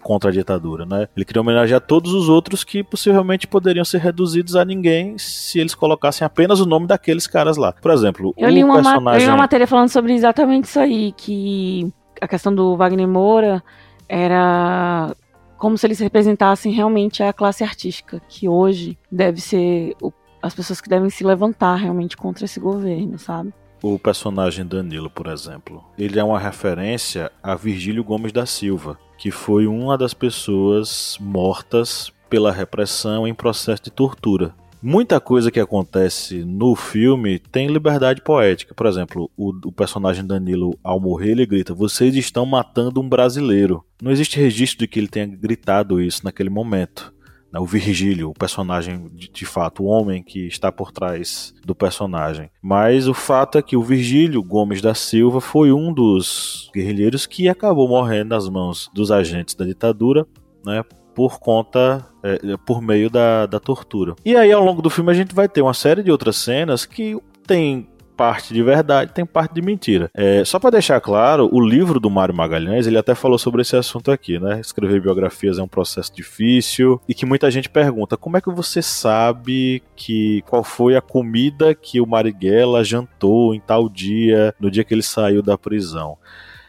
[0.00, 1.08] contra a ditadura, né?
[1.16, 5.74] Ele queria homenagear todos os outros que possivelmente poderiam ser reduzidos a ninguém se eles
[5.74, 7.72] colocassem apenas o nome daqueles caras lá.
[7.72, 9.20] Por exemplo, eu li, uma, personagem...
[9.20, 13.62] eu li uma matéria falando sobre exatamente isso aí, que a questão do Wagner Moura
[14.08, 15.14] era
[15.56, 20.10] como se eles representassem realmente a classe artística, que hoje deve ser o,
[20.42, 23.52] as pessoas que devem se levantar realmente contra esse governo, sabe?
[23.82, 29.30] O personagem Danilo, por exemplo, ele é uma referência a Virgílio Gomes da Silva, que
[29.30, 34.54] foi uma das pessoas mortas pela repressão em processo de tortura.
[34.82, 38.74] Muita coisa que acontece no filme tem liberdade poética.
[38.74, 43.84] Por exemplo, o, o, personagem Danilo, ao morrer, ele grita: Vocês estão matando um brasileiro.
[44.00, 47.12] Não existe registro de que ele tenha gritado isso naquele momento.
[47.52, 51.74] Né, o Virgílio, o personagem de, de, fato, o homem que está por trás do
[51.74, 52.50] personagem.
[52.62, 57.48] Mas o fato é que o Virgílio Gomes da Silva foi um dos guerrilheiros que
[57.48, 60.26] acabou morrendo nas mãos dos agentes da ditadura,
[60.64, 60.84] né,
[61.14, 64.14] por conta, é, por meio da, da tortura.
[64.24, 66.86] E aí, ao longo do filme, a gente vai ter uma série de outras cenas
[66.86, 67.89] que tem
[68.20, 70.10] parte de verdade, tem parte de mentira.
[70.12, 73.74] É, só para deixar claro, o livro do Mário Magalhães, ele até falou sobre esse
[73.74, 74.60] assunto aqui, né?
[74.60, 78.82] Escrever biografias é um processo difícil e que muita gente pergunta: como é que você
[78.82, 84.84] sabe que qual foi a comida que o Marighella jantou em tal dia, no dia
[84.84, 86.18] que ele saiu da prisão?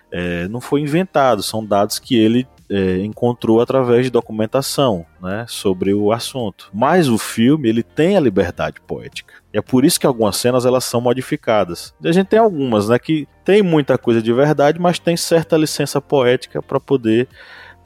[0.09, 5.93] É, não foi inventado, são dados que ele é, encontrou através de documentação né, sobre
[5.93, 6.69] o assunto.
[6.73, 9.33] Mas o filme ele tem a liberdade poética.
[9.53, 11.93] E é por isso que algumas cenas elas são modificadas.
[12.01, 15.57] E a gente tem algumas, né, que tem muita coisa de verdade, mas tem certa
[15.57, 17.27] licença poética para poder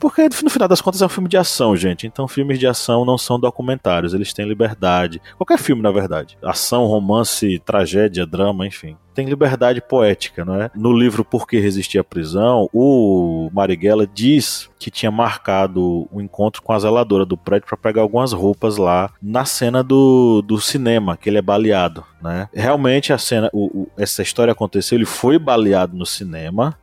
[0.06, 2.06] porque no final das contas é um filme de ação, gente.
[2.06, 5.20] Então filmes de ação não são documentários, eles têm liberdade.
[5.36, 6.38] Qualquer filme, na verdade.
[6.44, 8.96] Ação, romance, tragédia, drama, enfim.
[9.16, 10.70] Tem liberdade poética, não é?
[10.76, 16.62] No livro Por que Resistir à Prisão, o Marighella diz que tinha marcado um encontro
[16.62, 21.18] com a zeladora do prédio para pegar algumas roupas lá na cena do, do cinema,
[21.18, 22.48] que ele é baleado, né?
[22.54, 26.78] Realmente a cena, o, o, essa história aconteceu, ele foi baleado no cinema,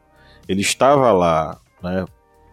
[0.49, 2.05] ele estava lá, né?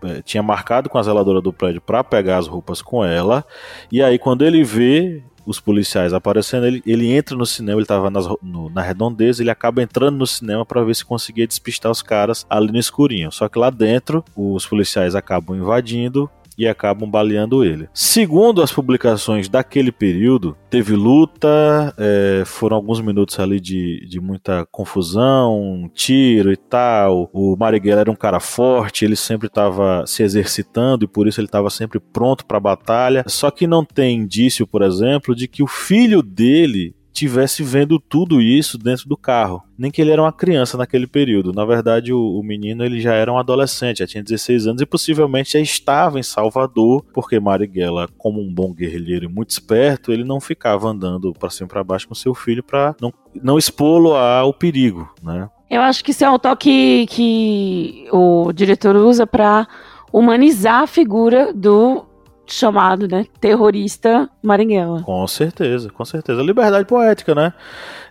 [0.03, 3.45] É, tinha marcado com a zeladora do prédio para pegar as roupas com ela.
[3.91, 8.09] E aí, quando ele vê os policiais aparecendo, ele, ele entra no cinema, ele estava
[8.11, 12.71] na redondeza, ele acaba entrando no cinema para ver se conseguia despistar os caras ali
[12.71, 13.31] no escurinho.
[13.31, 16.29] Só que lá dentro, os policiais acabam invadindo
[16.59, 17.87] e acabam baleando ele.
[17.93, 24.67] Segundo as publicações daquele período, teve luta, é, foram alguns minutos ali de, de muita
[24.69, 27.29] confusão, tiro e tal.
[27.33, 31.47] O Marighella era um cara forte, ele sempre estava se exercitando e por isso ele
[31.47, 33.23] estava sempre pronto para a batalha.
[33.25, 38.41] Só que não tem indício, por exemplo, de que o filho dele tivesse vendo tudo
[38.41, 39.61] isso dentro do carro.
[39.77, 41.53] Nem que ele era uma criança naquele período.
[41.53, 44.85] Na verdade, o, o, menino ele já era um adolescente, já tinha 16 anos e
[44.85, 50.23] possivelmente já estava em Salvador, porque Marighella, como um bom guerrilheiro e muito esperto, ele
[50.23, 54.15] não ficava andando para cima e para baixo com seu filho para não, não expô-lo
[54.15, 55.49] ao perigo, né?
[55.69, 59.67] Eu acho que isso é um toque que o diretor usa para
[60.11, 62.08] humanizar a figura do
[62.53, 65.01] chamado, né, terrorista Marighella.
[65.03, 66.41] Com certeza, com certeza.
[66.41, 67.53] Liberdade poética, né?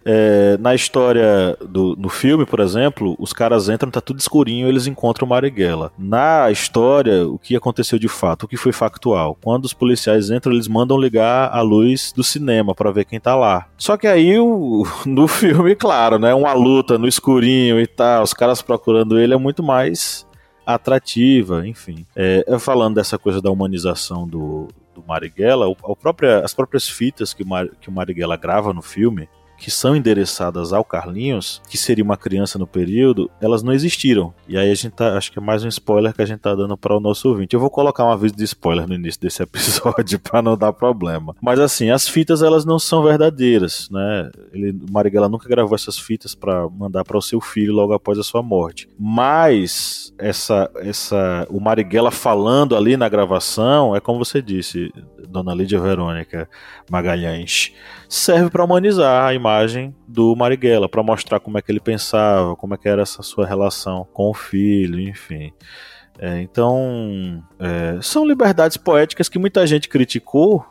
[0.04, 4.86] É, na história do no filme, por exemplo, os caras entram, tá tudo escurinho, eles
[4.86, 5.92] encontram Marighella.
[5.98, 9.36] Na história, o que aconteceu de fato, o que foi factual?
[9.42, 13.34] Quando os policiais entram, eles mandam ligar a luz do cinema para ver quem tá
[13.34, 13.66] lá.
[13.76, 18.32] Só que aí o, no filme, claro, né, uma luta no escurinho e tal, os
[18.32, 20.27] caras procurando ele é muito mais
[20.74, 22.06] atrativa, enfim.
[22.14, 27.32] É, falando dessa coisa da humanização do, do Marighella, o, a própria, as próprias fitas
[27.32, 29.28] que o, Mar, que o Marighella grava no filme,
[29.58, 34.32] que são endereçadas ao Carlinhos, que seria uma criança no período, elas não existiram.
[34.48, 36.54] E aí a gente tá, acho que é mais um spoiler que a gente tá
[36.54, 37.54] dando para o nosso ouvinte.
[37.54, 41.34] Eu vou colocar um aviso de spoiler no início desse episódio para não dar problema.
[41.40, 44.30] Mas assim, as fitas elas não são verdadeiras, né?
[44.52, 48.22] Ele, Marighella nunca gravou essas fitas para mandar para o seu filho logo após a
[48.22, 48.88] sua morte.
[48.98, 54.92] Mas essa essa o Marighella falando ali na gravação é como você disse,
[55.28, 56.48] Dona Lídia Verônica
[56.90, 57.72] Magalhães,
[58.08, 62.74] serve para humanizar a imagem do Marighella, para mostrar como é que ele pensava, como
[62.74, 65.52] é que era essa sua relação com o filho, enfim.
[66.18, 70.66] É, então, é, são liberdades poéticas que muita gente criticou,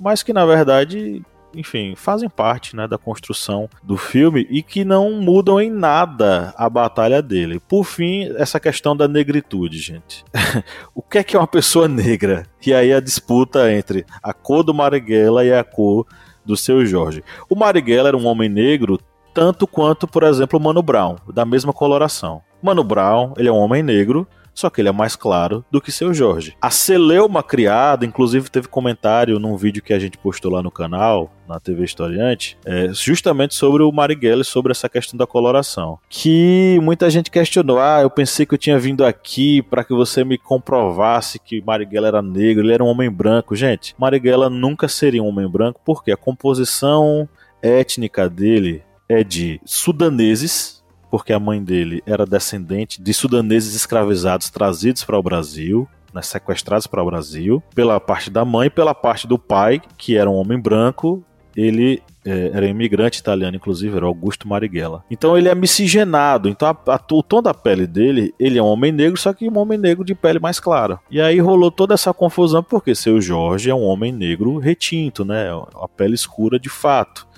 [0.00, 1.22] mas que na verdade
[1.54, 6.66] enfim, fazem parte né, da construção do filme e que não mudam em nada a
[6.66, 7.60] batalha dele.
[7.68, 10.24] Por fim, essa questão da negritude, gente.
[10.94, 12.46] o que é que é uma pessoa negra?
[12.66, 16.06] E aí a disputa entre a cor do Marighella e a cor
[16.44, 17.22] do seu Jorge.
[17.48, 18.98] O Marighella era um homem negro
[19.34, 22.42] tanto quanto, por exemplo, o Mano Brown, da mesma coloração.
[22.62, 25.92] Mano Brown, ele é um homem negro, só que ele é mais claro do que
[25.92, 26.56] seu Jorge.
[26.60, 31.32] A Celeuma criada, inclusive teve comentário num vídeo que a gente postou lá no canal,
[31.48, 35.98] na TV Historiante, é, justamente sobre o Marighella e sobre essa questão da coloração.
[36.08, 40.24] Que muita gente questionou, ah, eu pensei que eu tinha vindo aqui para que você
[40.24, 43.56] me comprovasse que Marighella era negro, ele era um homem branco.
[43.56, 47.28] Gente, Marighella nunca seria um homem branco, porque a composição
[47.62, 50.81] étnica dele é de sudaneses,
[51.12, 56.86] porque a mãe dele era descendente de sudaneses escravizados trazidos para o Brasil, né, sequestrados
[56.86, 60.34] para o Brasil, pela parte da mãe e pela parte do pai, que era um
[60.36, 61.22] homem branco.
[61.54, 65.04] Ele é, era imigrante italiano, inclusive, era Augusto Marighella.
[65.10, 66.48] Então ele é miscigenado.
[66.48, 69.46] Então a, a, o tom da pele dele, ele é um homem negro, só que
[69.46, 70.98] um homem negro de pele mais clara.
[71.10, 75.50] E aí rolou toda essa confusão, porque seu Jorge é um homem negro retinto, né?
[75.74, 77.30] A pele escura de fato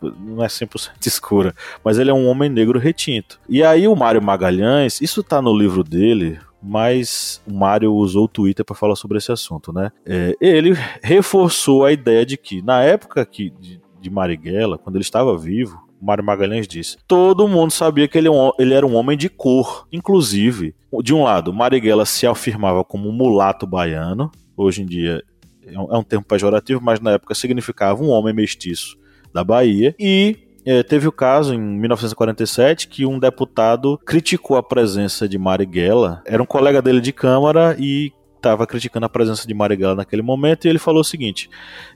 [0.00, 1.54] não é 100% escura,
[1.84, 3.40] mas ele é um homem negro retinto.
[3.48, 8.28] E aí o Mário Magalhães, isso tá no livro dele, mas o Mário usou o
[8.28, 9.90] Twitter para falar sobre esse assunto, né?
[10.04, 15.04] É, ele reforçou a ideia de que na época que, de, de Marighella, quando ele
[15.04, 19.16] estava vivo, Mário Magalhães disse: todo mundo sabia que ele, é ele, era um homem
[19.16, 19.86] de cor.
[19.92, 24.30] Inclusive, de um lado, Marighella se afirmava como um mulato baiano.
[24.56, 25.22] Hoje em dia
[25.66, 28.96] é um, é um termo pejorativo, mas na época significava um homem mestiço
[29.32, 29.94] da Bahia.
[29.98, 36.22] E é, teve o caso em 1947 que um deputado criticou a presença de Marighella.
[36.26, 40.64] Era um colega dele de Câmara e estava criticando a presença de Marighella naquele momento
[40.64, 41.50] e ele falou o seguinte: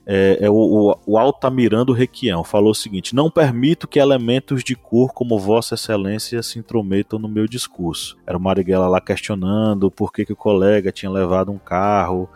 [0.05, 4.75] é, é o, o, o, Altamirando Requião falou o seguinte: não permito que elementos de
[4.75, 8.17] cor como Vossa Excelência se intrometam no meu discurso.
[8.25, 12.29] Era o Marighella lá questionando por que, que o colega tinha levado um carro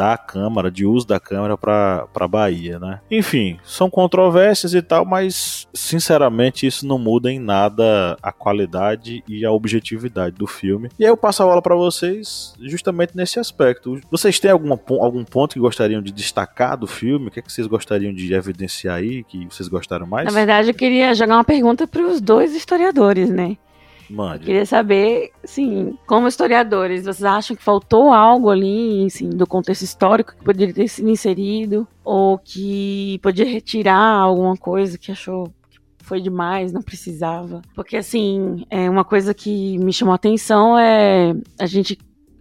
[0.00, 3.00] da Câmara, de uso da Câmara para a Bahia, né?
[3.10, 9.44] Enfim, são controvérsias e tal, mas sinceramente isso não muda em nada a qualidade e
[9.44, 10.88] a objetividade do filme.
[10.98, 14.00] E aí eu passo a bola para vocês justamente nesse aspecto.
[14.10, 17.28] Vocês têm alguma, algum ponto que gostariam de destacar do filme?
[17.28, 20.24] O que, é que vocês gostariam de evidenciar aí, que vocês gostaram mais?
[20.24, 23.58] Na verdade, eu queria jogar uma pergunta para os dois historiadores, né?
[24.10, 24.44] Mande.
[24.44, 30.34] Queria saber, sim, como historiadores, vocês acham que faltou algo ali, assim, do contexto histórico
[30.36, 31.86] que poderia ter sido inserido?
[32.04, 37.62] Ou que podia retirar alguma coisa que achou que foi demais, não precisava?
[37.74, 41.96] Porque, assim, é uma coisa que me chamou a atenção é a gente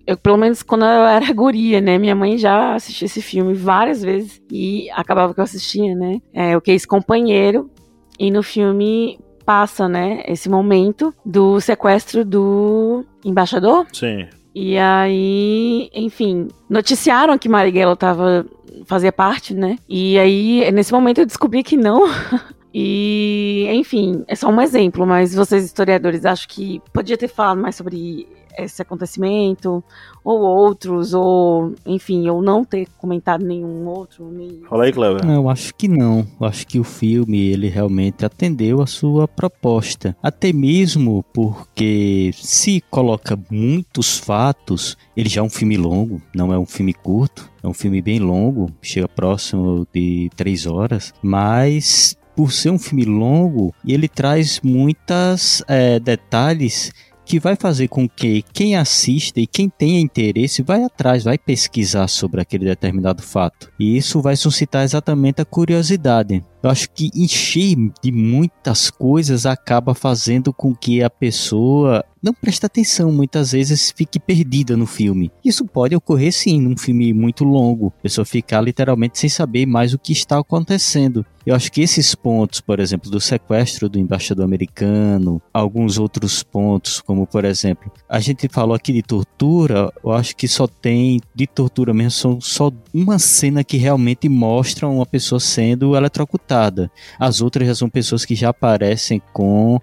[0.07, 1.99] eu, pelo menos quando eu era guria, né?
[1.99, 6.19] Minha mãe já assistiu esse filme várias vezes e acabava que eu assistia, né?
[6.33, 7.69] É, o que é esse companheiro.
[8.17, 9.19] E no filme
[9.49, 13.87] passa, né, esse momento do sequestro do embaixador.
[13.91, 14.27] Sim.
[14.53, 18.45] E aí, enfim, noticiaram que Marighella tava
[18.85, 19.77] fazia parte, né?
[19.89, 22.07] E aí, nesse momento eu descobri que não.
[22.71, 27.75] E, enfim, é só um exemplo, mas vocês historiadores acham que podia ter falado mais
[27.75, 28.27] sobre
[28.63, 29.83] esse acontecimento,
[30.23, 34.29] ou outros, ou enfim, ou não ter comentado nenhum outro.
[34.31, 34.61] Nem...
[34.69, 35.25] Fala aí, Cleber.
[35.29, 36.25] Eu acho que não.
[36.39, 40.15] Eu acho que o filme ele realmente atendeu a sua proposta.
[40.21, 46.57] Até mesmo porque se coloca muitos fatos, ele já é um filme longo, não é
[46.57, 47.49] um filme curto.
[47.61, 53.03] É um filme bem longo, chega próximo de três horas, mas por ser um filme
[53.03, 56.93] longo, ele traz muitos é, detalhes
[57.29, 62.07] que vai fazer com que quem assista e quem tenha interesse vai atrás, vai pesquisar
[62.07, 63.71] sobre aquele determinado fato.
[63.79, 66.43] E isso vai suscitar exatamente a curiosidade.
[66.63, 72.65] Eu acho que encher de muitas coisas acaba fazendo com que a pessoa não preste
[72.65, 75.31] atenção, muitas vezes fique perdida no filme.
[75.43, 79.93] Isso pode ocorrer sim num filme muito longo, a pessoa ficar literalmente sem saber mais
[79.93, 81.25] o que está acontecendo.
[81.45, 87.01] Eu acho que esses pontos, por exemplo, do sequestro do embaixador americano, alguns outros pontos,
[87.01, 91.47] como por exemplo, a gente falou aqui de tortura, eu acho que só tem de
[91.47, 96.91] tortura mesmo, são só uma cena que realmente mostra uma pessoa sendo eletrocutada.
[97.17, 99.79] As outras já são pessoas que já aparecem com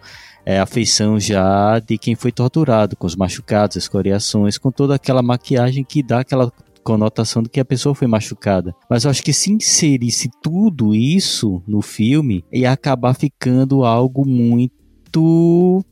[0.46, 4.94] é, a feição já de quem foi torturado, com os machucados, as coriações, com toda
[4.94, 6.52] aquela maquiagem que dá aquela
[6.84, 8.72] conotação de que a pessoa foi machucada.
[8.88, 14.76] Mas eu acho que se inserisse tudo isso no filme, ia acabar ficando algo muito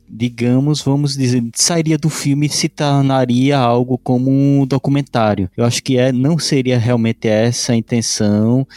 [0.07, 5.49] digamos, vamos dizer, sairia do filme e se tornaria algo como um documentário.
[5.57, 8.67] Eu acho que é, não seria realmente essa a intenção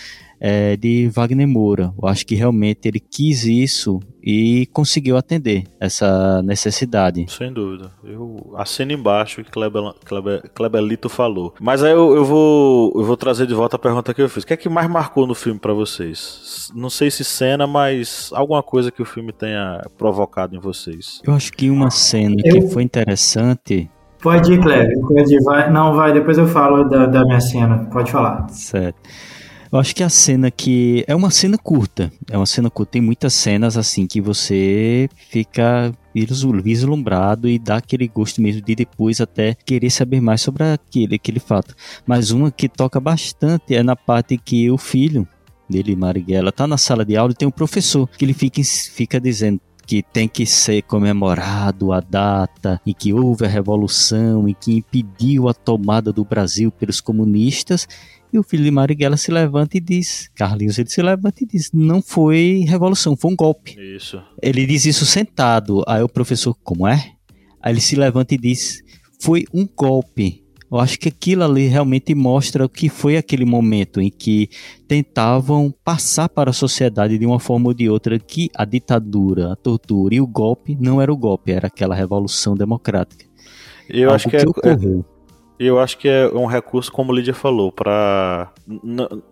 [0.41, 1.93] é, de Wagner Moura.
[2.01, 7.27] Eu acho que realmente ele quis isso e conseguiu atender essa necessidade.
[7.29, 7.91] Sem dúvida.
[8.05, 11.55] Eu assino embaixo o que Kleber, Kleber, Kleberlito falou.
[11.61, 14.45] Mas aí eu, eu, vou, eu vou trazer de volta a pergunta que eu fiz.
[14.45, 16.71] O que é que mais marcou no filme para vocês?
[16.75, 21.21] Não sei se cena, mas alguma coisa que o filme tenha provocado em vocês.
[21.25, 22.55] Eu acho que uma cena eu...
[22.55, 25.01] que foi interessante Pode ir, Kleber.
[25.01, 25.43] Pode ir.
[25.45, 25.71] Vai.
[25.71, 26.13] Não, vai.
[26.13, 27.89] Depois eu falo da, da minha cena.
[27.91, 28.49] Pode falar.
[28.51, 28.99] Certo.
[29.71, 31.05] Eu acho que a cena que.
[31.07, 32.11] É uma cena curta.
[32.31, 32.93] É uma cena curta.
[32.93, 35.93] Tem muitas cenas assim que você fica
[36.63, 41.39] vislumbrado e dá aquele gosto mesmo de depois até querer saber mais sobre aquele, aquele
[41.39, 41.75] fato.
[42.07, 45.29] Mas uma que toca bastante é na parte que o filho
[45.69, 49.21] dele, Marighella, tá na sala de aula e tem um professor que ele fica, fica
[49.21, 54.77] dizendo que tem que ser comemorado a data em que houve a revolução e que
[54.77, 57.89] impediu a tomada do Brasil pelos comunistas
[58.33, 61.71] e o filho de Marighella se levanta e diz, Carlinhos, ele se levanta e diz,
[61.73, 63.77] não foi revolução, foi um golpe.
[63.97, 64.23] Isso.
[64.43, 65.83] Ele diz isso sentado.
[65.87, 67.13] Aí o professor, como é?
[67.63, 68.83] Aí ele se levanta e diz,
[69.21, 70.45] foi um golpe.
[70.71, 74.51] Eu acho que aquilo ali realmente mostra o que foi aquele momento em que
[74.87, 79.57] tentavam passar para a sociedade de uma forma ou de outra que a ditadura, a
[79.57, 83.25] tortura e o golpe não era o golpe, era aquela revolução democrática.
[83.89, 85.07] Eu Algo acho que, que é, ocorreu.
[85.15, 85.18] É
[85.59, 88.53] eu acho que é um recurso, como Lídia falou, para.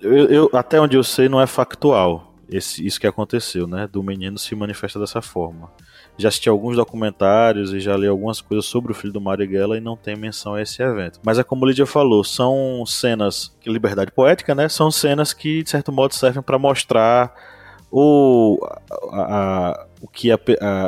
[0.00, 3.88] Eu, eu, até onde eu sei, não é factual esse, isso que aconteceu, né?
[3.90, 5.70] Do menino se manifesta dessa forma.
[6.18, 9.80] Já assisti alguns documentários e já li algumas coisas sobre o filho do Marighella e
[9.80, 11.20] não tem menção a esse evento.
[11.22, 14.68] Mas é como Lídia falou, são cenas, liberdade poética, né?
[14.68, 17.34] São cenas que, de certo modo, servem para mostrar
[17.90, 18.58] ou
[19.12, 20.38] a, a, o, que a,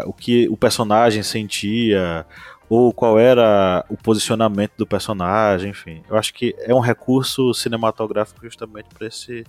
[0.07, 2.27] o que o personagem sentia,
[2.69, 6.03] ou qual era o posicionamento do personagem, enfim.
[6.09, 9.45] Eu acho que é um recurso cinematográfico justamente para esse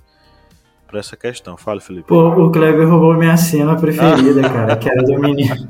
[0.87, 1.55] para essa questão.
[1.55, 2.07] Fala, Felipe.
[2.07, 5.67] Pô, o Kleber roubou minha cena preferida, cara, que era do menino.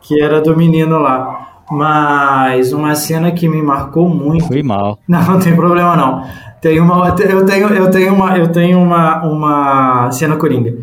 [0.00, 1.62] que era do menino lá.
[1.70, 4.48] Mas uma cena que me marcou muito.
[4.48, 4.98] Foi mal.
[5.06, 6.26] Não, não tem problema não.
[6.60, 10.76] Tem uma, eu tenho, eu tenho uma, eu tenho uma, uma cena coringa.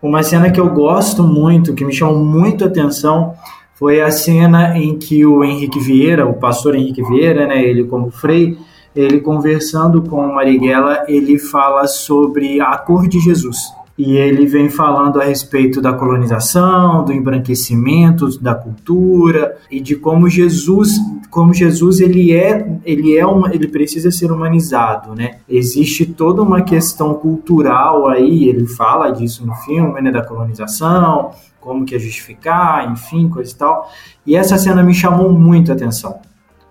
[0.00, 3.34] Uma cena que eu gosto muito, que me chamou muito a atenção,
[3.76, 8.10] foi a cena em que o Henrique Vieira, o pastor Henrique Vieira, né, ele como
[8.10, 8.58] frei,
[8.94, 15.20] ele conversando com Marighella, ele fala sobre a cor de Jesus e ele vem falando
[15.20, 20.98] a respeito da colonização, do embranquecimento da cultura e de como Jesus,
[21.30, 25.38] como Jesus ele é, ele é uma, ele precisa ser humanizado, né?
[25.48, 31.86] Existe toda uma questão cultural aí, ele fala disso no filme, né, da colonização, como
[31.86, 33.90] que é justificar, enfim, coisa e tal.
[34.26, 36.20] E essa cena me chamou muito a atenção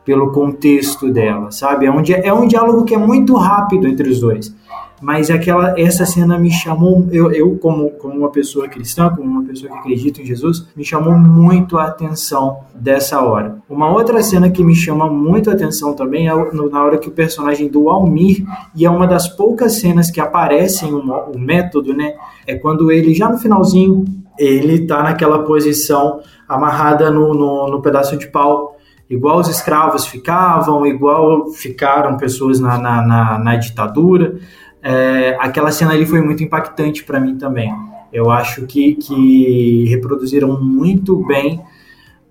[0.05, 1.87] pelo contexto dela, sabe?
[1.87, 4.55] É um, é um diálogo que é muito rápido entre os dois
[5.01, 9.43] mas aquela essa cena me chamou eu, eu como, como uma pessoa cristã como uma
[9.43, 13.57] pessoa que acredita em Jesus me chamou muito a atenção dessa hora.
[13.69, 16.33] Uma outra cena que me chama muito a atenção também é
[16.69, 20.93] na hora que o personagem do Almir e é uma das poucas cenas que aparecem
[20.93, 22.13] o, o método né
[22.47, 24.05] é quando ele já no finalzinho
[24.37, 28.75] ele tá naquela posição amarrada no, no, no pedaço de pau.
[29.09, 34.39] Igual os escravos ficavam, igual ficaram pessoas na, na, na, na ditadura
[34.87, 37.73] é, aquela cena ali foi muito impactante para mim também.
[38.13, 41.59] Eu acho que, que reproduziram muito bem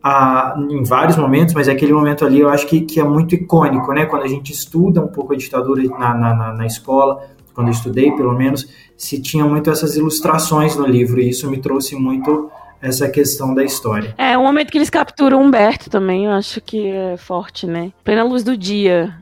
[0.00, 3.92] a, em vários momentos, mas aquele momento ali eu acho que, que é muito icônico,
[3.92, 4.06] né?
[4.06, 8.12] Quando a gente estuda um pouco a ditadura na, na, na escola, quando eu estudei
[8.12, 12.50] pelo menos, se tinha muito essas ilustrações no livro, e isso me trouxe muito
[12.80, 14.14] essa questão da história.
[14.16, 17.90] É, o momento que eles capturam Humberto também, eu acho que é forte, né?
[18.04, 19.12] Plena luz do dia,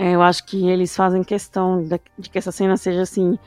[0.00, 1.86] é, eu acho que eles fazem questão
[2.18, 3.38] de que essa cena seja assim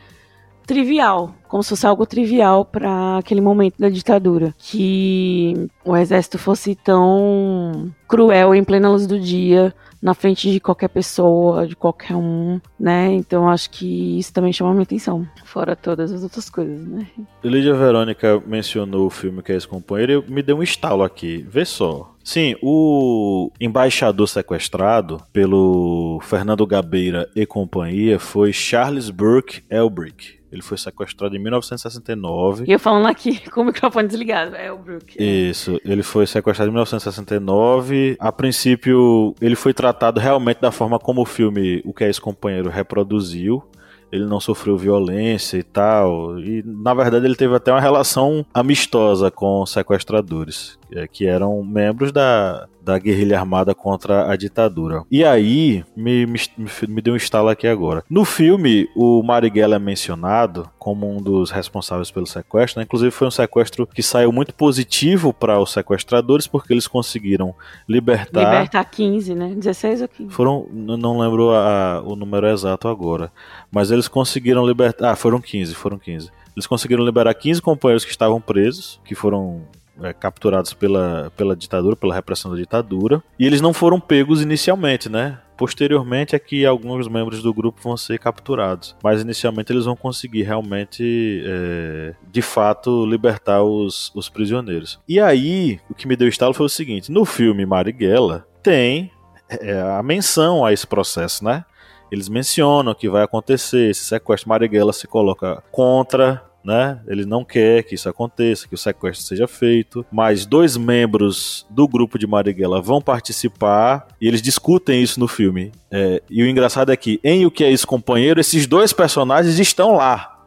[0.67, 6.75] trivial, como se fosse algo trivial para aquele momento da ditadura, que o exército fosse
[6.75, 12.61] tão cruel em plena luz do dia, na frente de qualquer pessoa, de qualquer um,
[12.79, 13.11] né?
[13.11, 17.07] Então acho que isso também chama minha atenção, fora todas as outras coisas, né?
[17.43, 21.43] Lídia Verônica mencionou o filme que é esse companheiro e me deu um estalo aqui.
[21.49, 22.12] Vê só.
[22.23, 30.41] Sim, o embaixador sequestrado pelo Fernando Gabeira e companhia foi Charles Burke Elbrick.
[30.53, 32.65] Ele foi sequestrado em 1969.
[32.67, 35.17] E eu falando aqui com o microfone desligado, é o Brook.
[35.19, 38.15] Isso, ele foi sequestrado em 1969.
[38.19, 42.21] A princípio, ele foi tratado realmente da forma como o filme O Que É Esse
[42.21, 43.63] Companheiro reproduziu
[44.11, 46.37] ele não sofreu violência e tal.
[46.37, 50.77] E na verdade ele teve até uma relação amistosa com sequestradores,
[51.11, 55.03] que eram membros da, da guerrilha armada contra a ditadura.
[55.09, 56.39] E aí, me, me,
[56.87, 58.03] me deu um estalo aqui agora.
[58.09, 62.83] No filme, o Marighella é mencionado como um dos responsáveis pelo sequestro, né?
[62.83, 67.55] inclusive foi um sequestro que saiu muito positivo para os sequestradores, porque eles conseguiram
[67.87, 68.43] libertar...
[68.43, 69.53] Libertar 15, né?
[69.55, 70.29] 16 ou 15?
[70.33, 73.31] Foram, não lembro a, o número exato agora,
[73.71, 75.11] mas eles conseguiram libertar...
[75.11, 76.29] Ah, foram 15, foram 15.
[76.55, 79.63] Eles conseguiram liberar 15 companheiros que estavam presos, que foram
[80.01, 83.21] é, capturados pela, pela ditadura, pela repressão da ditadura.
[83.37, 85.39] E eles não foram pegos inicialmente, né?
[85.55, 88.95] Posteriormente é que alguns membros do grupo vão ser capturados.
[89.03, 94.99] Mas inicialmente eles vão conseguir realmente, é, de fato, libertar os, os prisioneiros.
[95.07, 99.11] E aí, o que me deu estalo foi o seguinte: no filme Marighella tem
[99.49, 101.63] é, a menção a esse processo, né?
[102.11, 104.49] Eles mencionam que vai acontecer esse sequestro.
[104.49, 106.99] Marighella se coloca contra né?
[107.07, 110.05] Ele não quer que isso aconteça, que o sequestro seja feito.
[110.11, 115.71] Mas dois membros do grupo de Marighella vão participar e eles discutem isso no filme.
[115.91, 119.59] É, e o engraçado é que, em O Que É Isso, Companheiro, esses dois personagens
[119.59, 120.39] estão lá,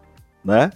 [0.44, 0.70] né?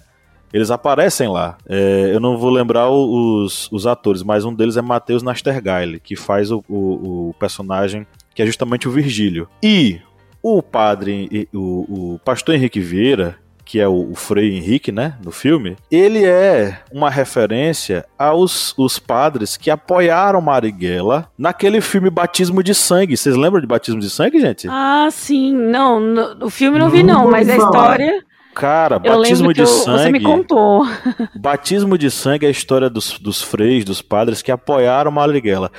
[0.52, 1.56] Eles aparecem lá.
[1.68, 6.16] É, eu não vou lembrar os, os atores, mas um deles é Matheus Nastergaile, que
[6.16, 9.48] faz o, o, o personagem que é justamente o Virgílio.
[9.62, 10.00] E
[10.42, 13.38] o padre, o, o pastor Henrique Vieira,
[13.70, 18.98] que é o, o Frei Henrique, né, no filme, ele é uma referência aos os
[18.98, 23.16] padres que apoiaram Marighella naquele filme Batismo de Sangue.
[23.16, 24.66] Vocês lembram de Batismo de Sangue, gente?
[24.68, 25.54] Ah, sim.
[25.54, 28.24] Não, no, o filme não vi não, mas a história...
[28.52, 30.02] Cara, batismo de sangue.
[30.02, 30.84] Você me contou.
[31.38, 35.70] Batismo de sangue é a história dos, dos freis, dos padres que apoiaram Marighella.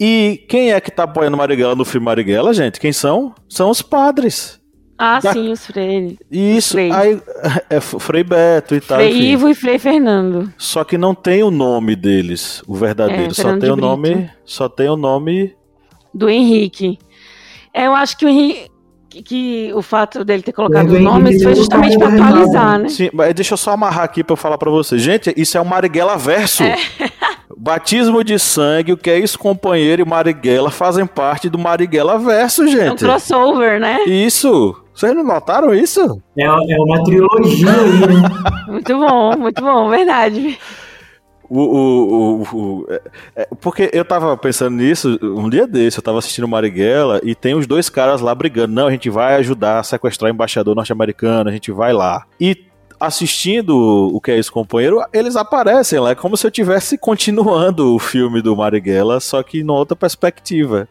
[0.00, 2.80] E quem é que tá apoiando Marighella no filme Marighella, gente?
[2.80, 3.34] Quem são?
[3.46, 4.58] São os padres.
[4.98, 6.18] Ah, Da- sim, os Freire.
[6.30, 6.90] Isso, Frei.
[6.90, 7.20] aí
[7.68, 8.98] é F- Frei Beto e tal.
[8.98, 9.22] Frei enfim.
[9.32, 10.50] Ivo e Frei Fernando.
[10.56, 13.30] Só que não tem o nome deles, o verdadeiro.
[13.30, 14.14] É, só tem o nome.
[14.14, 14.30] Brito.
[14.44, 15.54] Só tem o nome.
[16.14, 16.98] Do Henrique.
[17.74, 18.70] É, Eu acho que o Henrique.
[19.08, 22.88] Que, que o fato dele ter colocado os nomes Henrique foi justamente para atualizar, né?
[22.88, 25.00] Sim, mas deixa eu só amarrar aqui pra eu falar pra vocês.
[25.00, 26.62] Gente, isso é o Marighella Verso.
[27.56, 32.62] Batismo de sangue, o que é isso, companheiro e Marighella fazem parte do Marighella Verso,
[32.62, 32.98] É um gente.
[33.04, 34.02] crossover, né?
[34.04, 34.76] Isso.
[34.96, 36.22] Vocês não notaram isso?
[36.38, 38.28] É, é uma trilogia aí, né?
[38.66, 40.58] Muito bom, muito bom, verdade.
[41.48, 42.42] O, o, o,
[42.82, 43.02] o- é-
[43.36, 47.54] é, porque eu tava pensando nisso um dia desse, eu tava assistindo Marighella e tem
[47.54, 48.74] os dois caras lá brigando.
[48.74, 52.24] Não, a gente vai ajudar a sequestrar o embaixador norte-americano, a gente vai lá.
[52.40, 52.66] E
[52.98, 53.76] assistindo
[54.12, 57.98] o que é isso, companheiro, eles aparecem lá, é como se eu estivesse continuando o
[57.98, 60.88] filme do Marighella, só que numa outra perspectiva.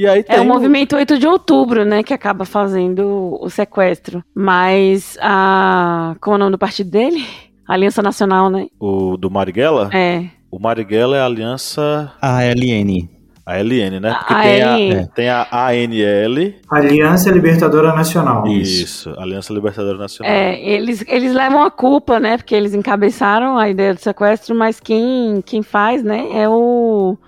[0.00, 4.24] E aí tem É o movimento 8 de outubro, né, que acaba fazendo o sequestro.
[4.34, 6.16] Mas a.
[6.22, 7.22] Como é o nome do partido dele?
[7.68, 8.66] Aliança Nacional, né?
[8.80, 9.90] o do Marighella.
[9.92, 10.24] É.
[10.50, 12.10] O Marighella é a aliança.
[12.18, 13.10] A LN.
[13.44, 14.14] A LN, né?
[14.14, 15.08] Porque A tem, a, LN.
[15.14, 16.54] tem a ANL.
[16.70, 18.46] Aliança Libertadora Nacional.
[18.46, 20.32] Isso, Aliança Libertadora Nacional.
[20.32, 22.38] É, eles, eles levam a culpa, né?
[22.38, 27.18] Porque eles encabeçaram a ideia do sequestro, mas quem, quem faz, né, é o.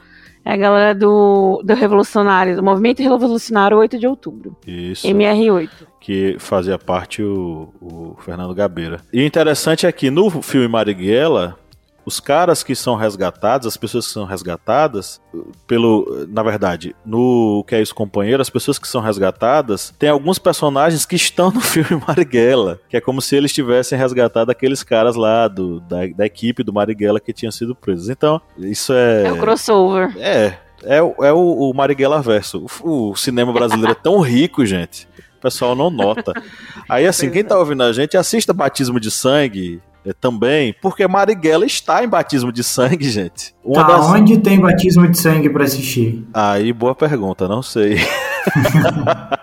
[0.45, 4.57] É a galera do, do Revolucionário, do Movimento Revolucionário 8 de Outubro.
[4.67, 5.07] Isso.
[5.07, 5.71] MR8.
[6.01, 9.01] que fazia parte o, o Fernando Gabeira.
[9.13, 11.57] E o interessante é que no filme Marighella,
[12.05, 15.21] os caras que são resgatados, as pessoas que são resgatadas,
[15.67, 20.39] pelo, na verdade, no que é isso companheiro, as pessoas que são resgatadas, tem alguns
[20.39, 25.15] personagens que estão no filme Marighella, que é como se eles tivessem resgatado aqueles caras
[25.17, 28.09] lá do, da, da equipe do Marighella que tinham sido presos.
[28.09, 30.13] Então, isso é É, o crossover.
[30.19, 32.67] é, é, o- é o, o Marighella verso.
[32.83, 35.07] O, o cinema brasileiro é tão rico, gente.
[35.39, 36.33] O pessoal não nota.
[36.89, 41.65] Aí, assim, quem tá ouvindo a gente, assista Batismo de Sangue é, também, porque Marighella
[41.65, 43.55] está em Batismo de Sangue, gente.
[43.65, 44.07] Uma Tá, das...
[44.07, 46.27] onde tem batismo de sangue pra assistir?
[46.35, 47.97] Aí, boa pergunta, não sei.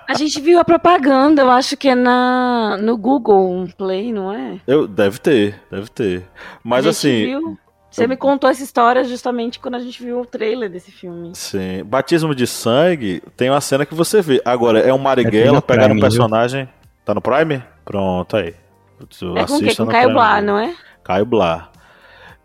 [0.08, 4.60] A gente viu a propaganda, eu acho que é na, no Google Play, não é?
[4.68, 6.24] Eu, deve ter, deve ter.
[6.64, 7.58] Mas, A gente assim, viu-
[7.90, 11.32] Você me contou essa história justamente quando a gente viu o trailer desse filme.
[11.34, 14.42] sim, Batismo de Sangue tem uma cena que você vê.
[14.44, 16.68] Agora, é um É, Marighella no pegando um personagem...
[17.06, 17.64] Tá no Prime?
[17.86, 18.54] Pronto, aí.
[19.02, 20.48] É com assista Com no Caio Prime Blá, Video.
[20.48, 20.76] não é?
[21.04, 21.70] Caio Blá.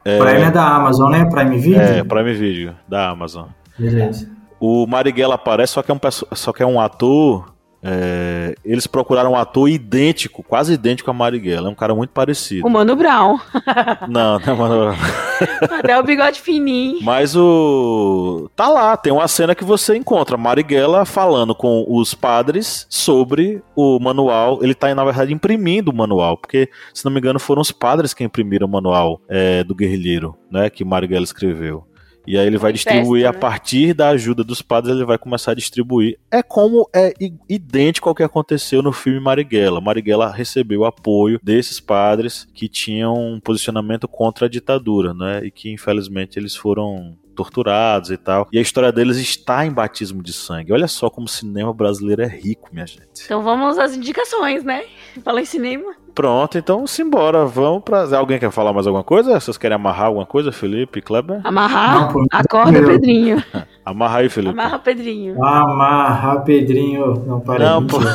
[0.04, 1.24] É, Prime é da Amazon, né?
[1.24, 1.80] Prime Video?
[1.80, 3.48] É, Prime Video, da Amazon.
[3.78, 4.30] Beleza.
[4.60, 6.00] O Marighella aparece, só que é um,
[6.32, 7.53] só que é um ator.
[7.86, 11.68] É, eles procuraram um ator idêntico, quase idêntico a Marighella.
[11.68, 12.66] É um cara muito parecido.
[12.66, 13.38] O Mano Brown.
[14.08, 14.96] Não, não, mano.
[15.78, 16.98] Até o bigode fininho.
[17.02, 18.48] Mas o.
[18.56, 23.98] Tá lá, tem uma cena que você encontra Marighella falando com os padres sobre o
[23.98, 24.60] manual.
[24.62, 28.14] Ele tá, na verdade, imprimindo o manual, porque, se não me engano, foram os padres
[28.14, 30.70] que imprimiram o manual é, do guerrilheiro, né?
[30.70, 31.84] Que Marighella escreveu.
[32.26, 33.38] E aí ele vai distribuir a né?
[33.38, 36.18] partir da ajuda dos padres, ele vai começar a distribuir.
[36.30, 37.12] É como é
[37.48, 39.80] idêntico ao que aconteceu no filme Marighella.
[39.80, 45.44] Marighella recebeu apoio desses padres que tinham um posicionamento contra a ditadura, né?
[45.44, 48.48] E que infelizmente eles foram torturados e tal.
[48.52, 50.72] E a história deles está em Batismo de Sangue.
[50.72, 53.24] Olha só como o cinema brasileiro é rico, minha gente.
[53.24, 54.84] Então vamos às indicações, né?
[55.22, 56.03] Fala em cinema.
[56.14, 57.44] Pronto, então simbora.
[57.44, 58.04] Vamos pra.
[58.16, 59.38] Alguém quer falar mais alguma coisa?
[59.40, 61.40] Vocês querem amarrar alguma coisa, Felipe, Kleber?
[61.42, 62.12] Amarrar.
[62.14, 62.24] Não.
[62.30, 63.42] Acorda, Eu- Pedrinho.
[63.84, 64.52] Amarra aí, Felipe.
[64.58, 65.44] Amarra, Pedrinho.
[65.44, 67.22] Amarra, Pedrinho.
[67.26, 67.98] Não, para Não, pô.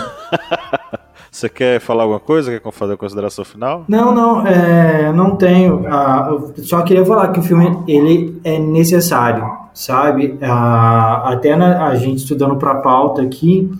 [1.31, 2.59] Você quer falar alguma coisa?
[2.59, 3.85] Quer fazer a consideração final?
[3.87, 5.85] Não, não, é, não tenho.
[5.87, 10.37] Ah, eu só queria falar que o filme ele é necessário, sabe?
[10.41, 13.71] Ah, até na- a gente estudando para pauta aqui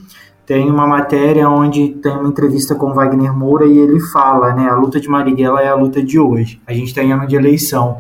[0.50, 4.68] tem uma matéria onde tem uma entrevista com Wagner Moura e ele fala, né?
[4.68, 6.60] A luta de Marighella é a luta de hoje.
[6.66, 8.00] A gente está em ano de eleição.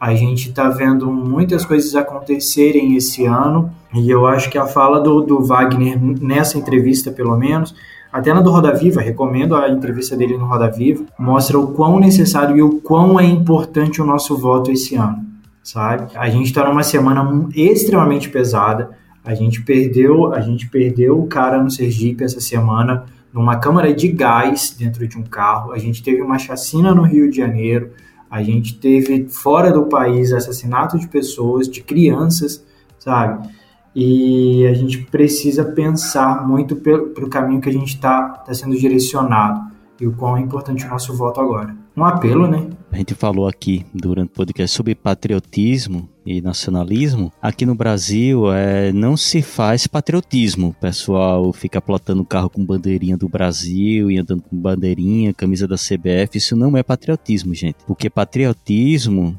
[0.00, 4.98] A gente está vendo muitas coisas acontecerem esse ano e eu acho que a fala
[4.98, 7.74] do, do Wagner nessa entrevista, pelo menos,
[8.10, 12.00] até na do Roda Viva, recomendo a entrevista dele no Roda Viva, mostra o quão
[12.00, 15.18] necessário e o quão é importante o nosso voto esse ano,
[15.62, 16.10] sabe?
[16.16, 18.98] A gente está numa semana extremamente pesada.
[19.30, 24.08] A gente perdeu, a gente perdeu o cara no Sergipe essa semana numa câmara de
[24.08, 25.70] gás dentro de um carro.
[25.70, 27.92] A gente teve uma chacina no Rio de Janeiro.
[28.28, 32.66] A gente teve fora do país assassinato de pessoas, de crianças,
[32.98, 33.48] sabe?
[33.94, 38.76] E a gente precisa pensar muito para o caminho que a gente está tá sendo
[38.76, 39.70] direcionado.
[40.00, 41.76] e o quão é importante o nosso voto agora.
[41.96, 42.68] Um apelo, né?
[42.92, 47.32] A gente falou aqui durante o podcast sobre patriotismo e nacionalismo.
[47.40, 50.68] Aqui no Brasil é, não se faz patriotismo.
[50.68, 55.76] O pessoal fica plotando carro com bandeirinha do Brasil e andando com bandeirinha, camisa da
[55.76, 56.36] CBF.
[56.38, 57.76] Isso não é patriotismo, gente.
[57.86, 59.38] Porque patriotismo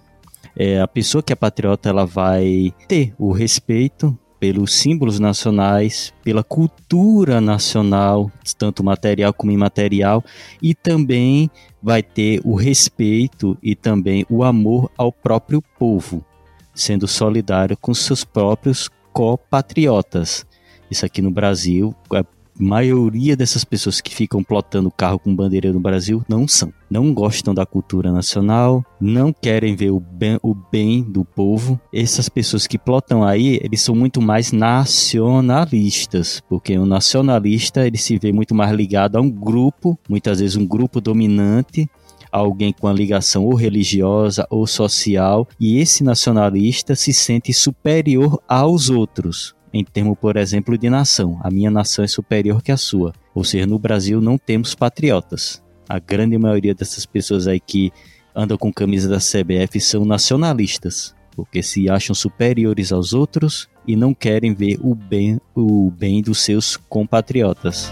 [0.56, 6.44] é, a pessoa que é patriota ela vai ter o respeito pelos símbolos nacionais, pela
[6.44, 10.26] cultura nacional, tanto material como imaterial,
[10.60, 11.48] e também
[11.80, 16.26] vai ter o respeito e também o amor ao próprio povo,
[16.74, 20.44] sendo solidário com seus próprios compatriotas.
[20.90, 22.24] Isso aqui no Brasil é
[22.60, 26.72] maioria dessas pessoas que ficam plotando carro com bandeira no Brasil não são.
[26.90, 31.80] Não gostam da cultura nacional, não querem ver o bem, o bem do povo.
[31.94, 38.18] Essas pessoas que plotam aí, eles são muito mais nacionalistas, porque o nacionalista ele se
[38.20, 41.90] vê muito mais ligado a um grupo, muitas vezes um grupo dominante,
[42.32, 48.90] alguém com a ligação ou religiosa ou social, e esse nacionalista se sente superior aos
[48.90, 51.40] outros em termo, por exemplo, de nação.
[51.44, 53.14] A minha nação é superior que a sua.
[53.34, 55.62] Ou seja, no Brasil não temos patriotas.
[55.88, 57.92] A grande maioria dessas pessoas aí que
[58.36, 64.14] andam com camisa da CBF são nacionalistas, porque se acham superiores aos outros e não
[64.14, 67.92] querem ver o bem, o bem dos seus compatriotas.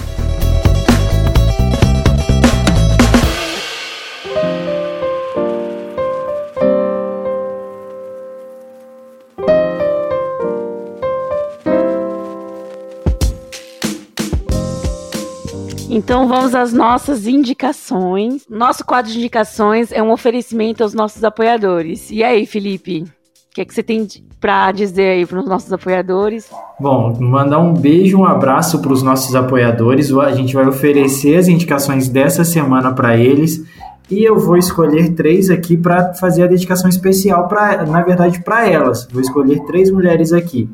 [16.11, 18.45] Então vamos às nossas indicações.
[18.49, 22.11] Nosso quadro de indicações é um oferecimento aos nossos apoiadores.
[22.11, 23.03] E aí, Felipe?
[23.03, 24.05] O que, é que você tem
[24.37, 26.51] para dizer aí para os nossos apoiadores?
[26.77, 30.11] Bom, mandar um beijo, um abraço para os nossos apoiadores.
[30.11, 33.63] A gente vai oferecer as indicações dessa semana para eles
[34.09, 37.47] e eu vou escolher três aqui para fazer a dedicação especial
[37.87, 39.07] na verdade, para elas.
[39.09, 40.69] Vou escolher três mulheres aqui: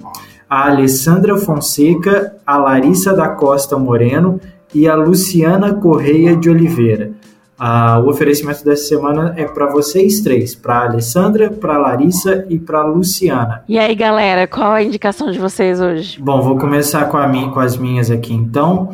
[0.49, 4.41] a Alessandra Fonseca, a Larissa da Costa Moreno
[4.77, 7.11] e a Luciana Correia de Oliveira.
[7.59, 12.59] Ah, o oferecimento dessa semana é para vocês três, para Alessandra, para a Larissa e
[12.59, 13.63] para a Luciana.
[13.67, 16.21] E aí, galera, qual a indicação de vocês hoje?
[16.21, 18.91] Bom, vou começar com, a minha, com as minhas aqui, então.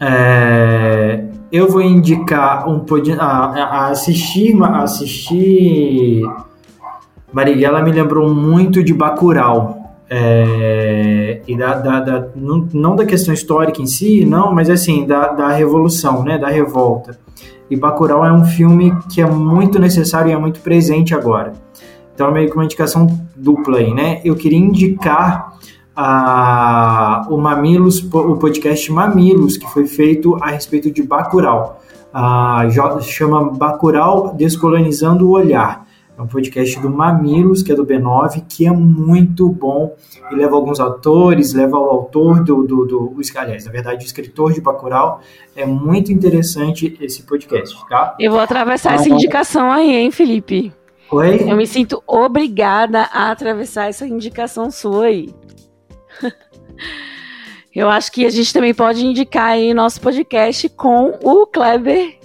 [0.00, 2.84] É, eu vou indicar um
[3.18, 6.22] a, a assistir, a assistir
[7.32, 9.85] Marighella me lembrou muito de Bacurau.
[10.08, 15.04] É, e da, da, da não, não, da questão histórica em si, não, mas assim,
[15.04, 17.18] da, da revolução, né, da revolta.
[17.68, 21.52] E Bacurau é um filme que é muito necessário e é muito presente agora.
[22.14, 24.20] Então é meio que uma indicação dupla aí, né?
[24.24, 25.52] Eu queria indicar
[25.94, 31.80] a, o Mamilos, o podcast Mamilos, que foi feito a respeito de Bacurau.
[32.12, 32.66] A,
[33.02, 35.85] chama Bacurau Descolonizando o Olhar.
[36.18, 39.94] É um podcast do Mamilos, que é do B9, que é muito bom.
[40.30, 44.52] E leva alguns autores, leva o autor do, do, do, aliás, na verdade, o escritor
[44.54, 45.20] de Bacurau.
[45.54, 48.16] É muito interessante esse podcast, tá?
[48.18, 50.72] Eu vou atravessar então, essa indicação aí, hein, Felipe?
[51.10, 51.50] Oi?
[51.50, 55.34] Eu me sinto obrigada a atravessar essa indicação sua aí.
[57.74, 62.18] Eu acho que a gente também pode indicar aí nosso podcast com o Kleber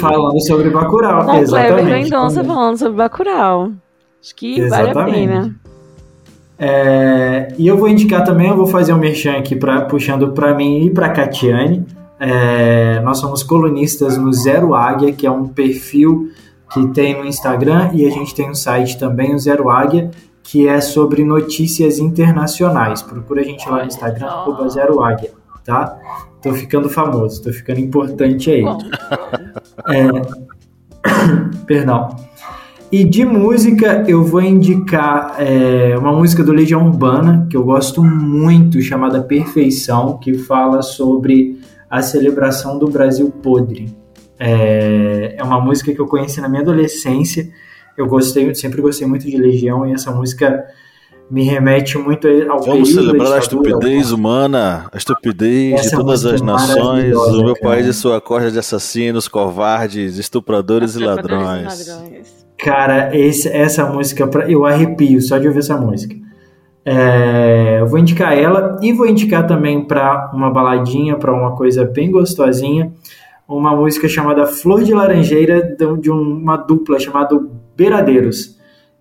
[0.00, 1.74] falando sobre Bacurau, Com exatamente.
[1.74, 3.72] Kleber Mendonça falando sobre Bacurau.
[4.22, 4.94] Acho que exatamente.
[4.94, 5.56] vale a pena.
[6.58, 10.54] É, e eu vou indicar também, eu vou fazer um merchan aqui pra, puxando para
[10.54, 11.84] mim e para Catiane.
[12.18, 16.30] É, nós somos colunistas no Zero Águia, que é um perfil
[16.72, 20.10] que tem no Instagram, e a gente tem um site também, o Zero Águia,
[20.42, 23.02] que é sobre notícias internacionais.
[23.02, 25.32] Procura a gente lá no Instagram, arroba Zero Águia,
[25.64, 25.96] tá?
[26.44, 28.62] Tô ficando famoso, tô ficando importante aí.
[29.88, 30.08] É,
[31.66, 32.14] Perdão.
[32.92, 38.04] E de música eu vou indicar é, uma música do Legião Urbana que eu gosto
[38.04, 43.96] muito, chamada Perfeição, que fala sobre a celebração do Brasil podre.
[44.38, 47.48] É, é uma música que eu conheci na minha adolescência.
[47.96, 50.62] Eu gostei, sempre gostei muito de Legião e essa música
[51.30, 56.40] me remete muito ao Vamos celebrar a estupidez humana, a estupidez Essa de todas as
[56.40, 57.68] nações, o meu cara.
[57.68, 61.88] país e sua corda de assassinos, covardes, estupradores, e ladrões.
[61.88, 62.46] ladrões.
[62.58, 66.14] Cara, esse, essa música, eu arrepio só de ouvir essa música.
[66.84, 71.84] É, eu vou indicar ela e vou indicar também para uma baladinha, para uma coisa
[71.84, 72.92] bem gostosinha,
[73.48, 77.38] uma música chamada Flor de Laranjeira, de uma dupla chamada
[77.74, 78.53] Beiradeiros.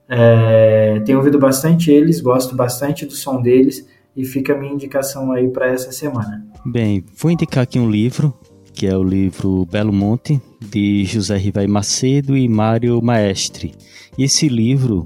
[0.10, 5.32] É, tenho ouvido bastante eles, gosto bastante do som deles e fica a minha indicação
[5.32, 6.46] aí para essa semana.
[6.66, 8.34] Bem, vou indicar aqui um livro,
[8.74, 13.74] que é o livro Belo Monte, de José Rivai Macedo e Mário Maestre.
[14.18, 15.06] Esse livro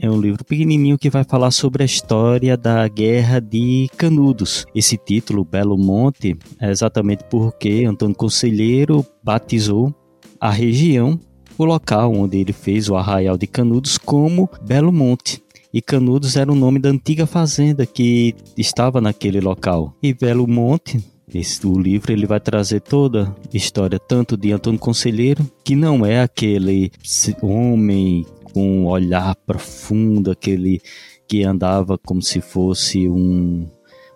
[0.00, 4.64] é um livro pequenininho que vai falar sobre a história da Guerra de Canudos.
[4.74, 9.94] Esse título, Belo Monte, é exatamente porque Antônio Conselheiro batizou
[10.40, 11.18] a região
[11.58, 15.42] o local onde ele fez o arraial de Canudos como Belo Monte.
[15.74, 19.92] E Canudos era o nome da antiga fazenda que estava naquele local.
[20.02, 21.04] E Belo Monte,
[21.34, 26.06] esse, o livro ele vai trazer toda a história tanto de Antônio Conselheiro, que não
[26.06, 26.90] é aquele
[27.42, 30.80] homem com um olhar profundo, aquele
[31.26, 33.68] que andava como se fosse um,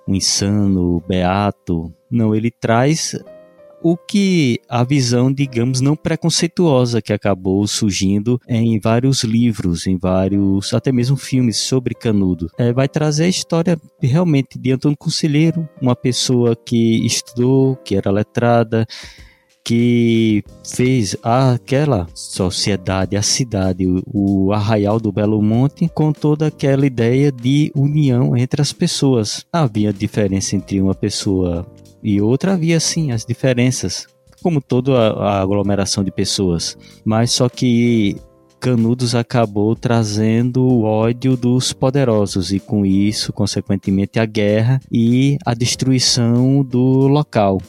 [0.08, 1.92] um insano beato.
[2.10, 3.14] Não, ele traz
[3.82, 10.72] o que a visão, digamos, não preconceituosa que acabou surgindo em vários livros, em vários,
[10.72, 12.48] até mesmo filmes sobre Canudo.
[12.58, 18.10] É, vai trazer a história realmente de Antônio Conselheiro, uma pessoa que estudou, que era
[18.10, 18.86] letrada,
[19.64, 27.30] que fez aquela sociedade, a cidade, o, arraial do Belo Monte, com toda aquela ideia
[27.30, 29.46] de união entre as pessoas.
[29.52, 31.66] Havia diferença entre uma pessoa
[32.02, 34.06] e outra havia sim as diferenças,
[34.42, 38.16] como toda a, aglomeração de pessoas, mas só que
[38.62, 45.52] Canudos acabou trazendo o ódio dos poderosos e com isso, consequentemente, a guerra e a
[45.52, 47.60] destruição do local,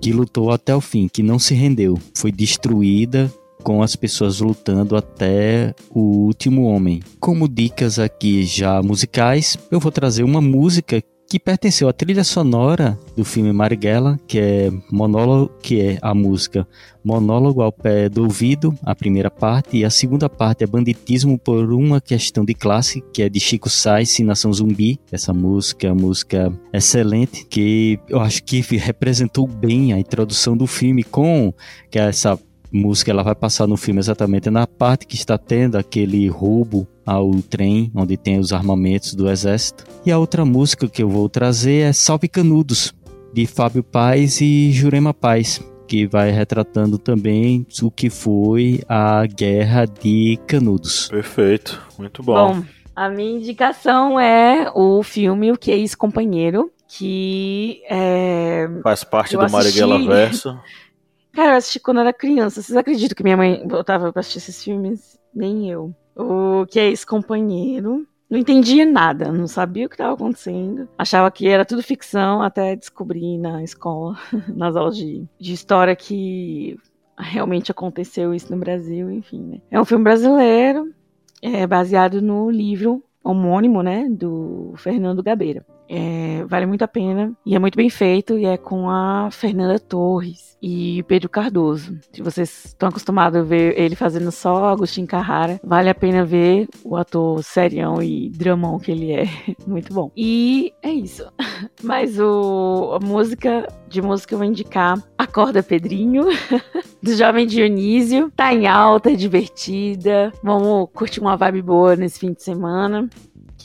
[0.00, 3.28] que lutou até o fim, que não se rendeu, foi destruída
[3.64, 7.02] com as pessoas lutando até o último homem.
[7.18, 12.98] Como dicas aqui já musicais, eu vou trazer uma música que pertenceu à trilha sonora
[13.16, 16.66] do filme Marighella, que é monólogo, que é a música
[17.06, 21.72] Monólogo ao pé do ouvido, a primeira parte, e a segunda parte é Banditismo por
[21.72, 24.98] uma questão de classe, que é de Chico Sainz, Nação Zumbi.
[25.12, 30.66] Essa música é uma música excelente, que eu acho que representou bem a introdução do
[30.66, 31.54] filme com
[31.88, 32.36] que é essa
[32.72, 37.30] música ela vai passar no filme exatamente na parte que está tendo aquele roubo ao
[37.42, 39.84] trem onde tem os armamentos do exército.
[40.04, 42.92] E a outra música que eu vou trazer é Salve Canudos,
[43.32, 49.86] de Fábio Paz e Jurema Paz, que vai retratando também o que foi a Guerra
[49.86, 51.08] de Canudos.
[51.08, 52.54] Perfeito, muito bom.
[52.54, 58.68] Bom, a minha indicação é o filme O Que é Isso Companheiro, que é...
[58.82, 60.58] faz parte do Marighella Verso.
[61.32, 62.62] Cara, eu assisti quando eu era criança.
[62.62, 65.18] Vocês acreditam que minha mãe voltava pra assistir esses filmes?
[65.34, 65.94] Nem eu.
[66.16, 68.06] O que é esse companheiro?
[68.28, 70.88] Não entendia nada, não sabia o que estava acontecendo.
[70.98, 74.16] Achava que era tudo ficção, até descobrir na escola,
[74.48, 76.76] nas aulas de, de história, que
[77.16, 79.42] realmente aconteceu isso no Brasil, enfim.
[79.42, 79.60] Né?
[79.70, 80.92] É um filme brasileiro,
[81.40, 85.66] é baseado no livro homônimo, né, do Fernando Gabeira.
[85.88, 89.78] É, vale muito a pena e é muito bem feito e é com a Fernanda
[89.78, 91.98] Torres e Pedro Cardoso.
[92.12, 96.68] Se vocês estão acostumados a ver ele fazendo só Agostinho Carrara, vale a pena ver
[96.84, 99.26] o ator serião e dramão que ele é.
[99.66, 100.10] Muito bom.
[100.16, 101.24] E é isso.
[101.82, 106.24] Mas o, a música de música eu vou indicar Acorda Pedrinho,
[107.02, 108.32] do Jovem Dionísio.
[108.34, 110.32] Tá em alta, é divertida.
[110.42, 113.08] Vamos curtir uma vibe boa nesse fim de semana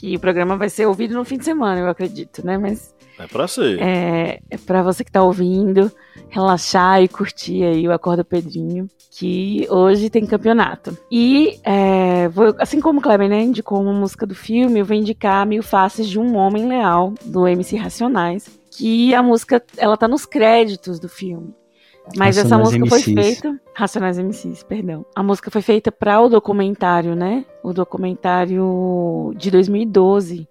[0.02, 2.58] que o programa vai ser ouvido no fim de semana, eu acredito, né?
[2.58, 2.92] Mas.
[3.16, 3.80] É pra ser.
[3.80, 5.92] É, é pra você que tá ouvindo,
[6.28, 10.98] relaxar e curtir aí o Acorda Pedrinho, que hoje tem campeonato.
[11.08, 14.96] E, é, vou, assim como o Kleber né, indicou uma música do filme, eu vou
[14.96, 20.08] indicar Mil Faces de um Homem Leal, do MC Racionais, que a música, ela tá
[20.08, 21.54] nos créditos do filme.
[22.16, 23.04] Mas Racionais essa música MCs.
[23.04, 23.60] foi feita.
[23.74, 25.06] Racionais MCs, perdão.
[25.14, 27.44] A música foi feita para o documentário, né?
[27.62, 30.48] O documentário de 2012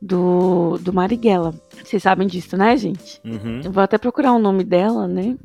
[0.00, 1.54] do, do Marighella.
[1.82, 3.20] Vocês sabem disso, né, gente?
[3.24, 3.60] Uhum.
[3.64, 5.36] Eu vou até procurar o nome dela, né?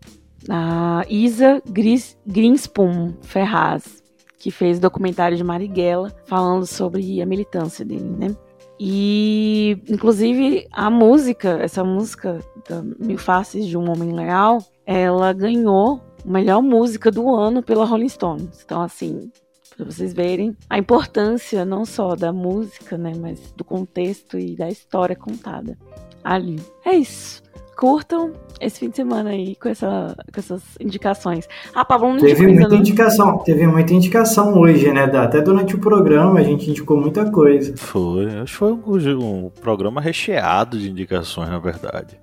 [0.50, 4.04] A Isa Gris, Greenspoon Ferraz.
[4.39, 8.36] que fez o documentário de Marighella, falando sobre a militância dele, né?
[8.80, 12.39] E, inclusive, a música, essa música
[12.70, 17.86] da Mil Faces de um Homem Leal, ela ganhou a melhor música do ano pela
[17.86, 18.64] Rolling Stones.
[18.66, 19.30] Então, assim,
[19.76, 24.70] para vocês verem a importância não só da música, né, mas do contexto e da
[24.70, 25.78] história contada
[26.24, 26.60] ali.
[26.86, 27.44] É isso
[27.78, 31.48] curtam esse fim de semana aí com, essa, com essas indicações.
[31.74, 35.04] Ah, Pablo não Teve muita indicação, teve muita indicação hoje, né?
[35.04, 37.78] Até durante o programa a gente indicou muita coisa.
[37.78, 42.20] Foi, acho que foi um, um programa recheado de indicações, na verdade.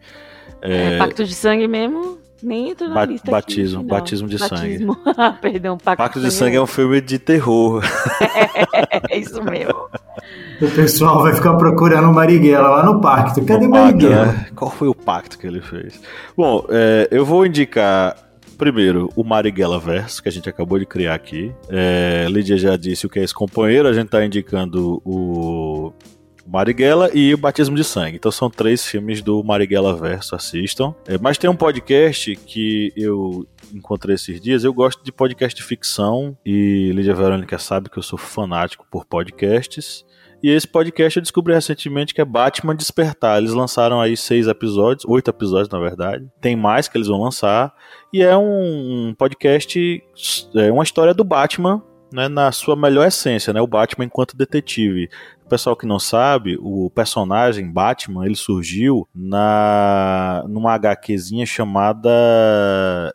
[0.61, 4.39] É, é, pacto de sangue mesmo, nem entrou na ba lista batismo, aqui, batismo de
[4.39, 4.95] batismo.
[5.05, 5.39] sangue.
[5.41, 7.83] Perdão, pacto, pacto de, sangue, é um filme de terror.
[9.11, 9.89] é, isso mesmo.
[10.61, 13.45] O pessoal vai ficar procurando o Marighella lá no pacto.
[13.45, 14.27] Cadê o Marighella?
[14.27, 14.47] Né?
[14.55, 16.01] Qual foi o pacto que ele fez?
[16.37, 18.17] Bom, é, eu vou indicar
[18.57, 21.53] Primeiro, o Marighella Verso, que a gente acabou de criar aqui.
[21.69, 25.64] É, Lídia já disse o que é esse companheiro, a gente está indicando o
[26.47, 28.17] Marighella e o Batismo de Sangue.
[28.17, 30.95] Então são três filmes do Marighella Verso, assistam.
[31.07, 34.65] É, mas tem um podcast que eu encontrei esses dias.
[34.65, 39.05] Eu gosto de podcast de ficção e Lídia Verônica sabe que eu sou fanático por
[39.05, 40.05] podcasts.
[40.43, 43.39] E esse podcast eu descobri recentemente que é Batman Despertar.
[43.39, 46.29] Eles lançaram aí seis episódios, oito episódios na verdade.
[46.39, 47.73] Tem mais que eles vão lançar.
[48.13, 50.03] E é um podcast,
[50.55, 51.83] é uma história do Batman
[52.15, 55.11] né, na sua melhor essência, né, o Batman enquanto detetive.
[55.45, 62.11] O pessoal que não sabe, o personagem Batman, ele surgiu na numa HQzinha chamada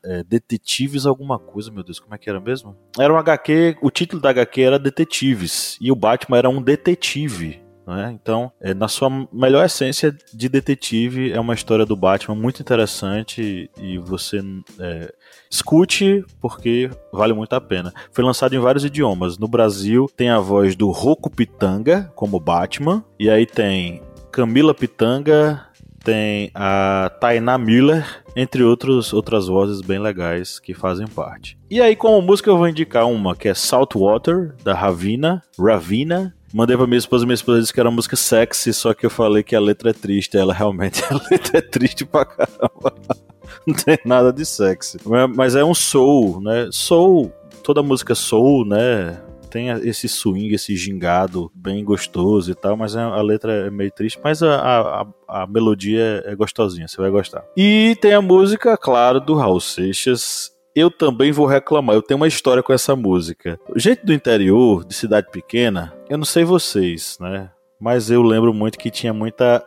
[0.04, 2.76] é, Detetives alguma coisa, meu Deus, como é que era mesmo?
[3.00, 7.68] Era um HQ, o título da HQ era Detetives, e o Batman era um detetive.
[7.89, 8.15] Né?
[8.21, 13.67] Então, é, na sua melhor essência de detetive, é uma história do Batman muito interessante
[13.81, 14.43] e você
[14.79, 15.11] é,
[15.49, 17.91] escute porque vale muito a pena.
[18.11, 19.39] Foi lançado em vários idiomas.
[19.39, 25.65] No Brasil tem a voz do Roku Pitanga como Batman e aí tem Camila Pitanga,
[26.03, 31.57] tem a Tainá Miller, entre outros, outras vozes bem legais que fazem parte.
[31.69, 36.76] E aí, como música, eu vou indicar uma que é Saltwater, da Ravina, Ravina, Mandei
[36.76, 39.56] pra minha esposa, minha esposa disse que era música sexy, só que eu falei que
[39.56, 40.38] a letra é triste.
[40.38, 42.93] Ela realmente, a letra é triste pra caramba.
[43.66, 44.97] Não tem nada de sexy.
[45.36, 46.70] Mas é um soul, né?
[46.72, 47.32] Soul,
[47.64, 49.22] toda música soul, né?
[49.50, 54.20] Tem esse swing, esse gingado bem gostoso e tal, mas a letra é meio triste,
[54.24, 57.43] mas a, a, a melodia é gostosinha, você vai gostar.
[57.58, 61.95] E tem a música, claro, do Raul Seixas, eu também vou reclamar.
[61.95, 63.59] Eu tenho uma história com essa música.
[63.75, 67.49] Gente do interior, de cidade pequena, eu não sei vocês, né?
[67.80, 69.65] Mas eu lembro muito que tinha muita.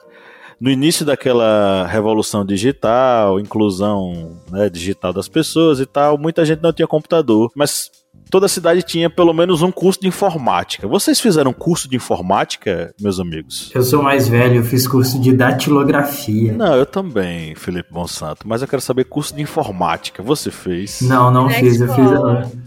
[0.61, 6.73] No início daquela revolução digital, inclusão né, digital das pessoas e tal, muita gente não
[6.73, 7.51] tinha computador.
[7.57, 7.91] Mas
[8.33, 10.89] toda cidade tinha pelo menos um curso de informática.
[10.89, 13.71] Vocês fizeram curso de informática, meus amigos?
[13.75, 16.51] Eu sou mais velho, eu fiz curso de datilografia.
[16.55, 18.49] Não, eu também, Felipe Monsanto.
[18.49, 20.23] Mas eu quero saber curso de informática.
[20.23, 21.03] Você fez?
[21.03, 21.79] Não, não Na fiz.
[21.79, 22.41] Escola.
[22.41, 22.59] Eu fiz.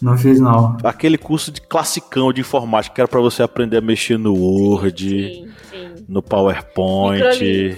[0.00, 0.76] Não fiz, não.
[0.84, 5.04] Aquele curso de classicão de informática que era pra você aprender a mexer no Word,
[5.04, 6.04] sim, sim.
[6.08, 7.76] no PowerPoint.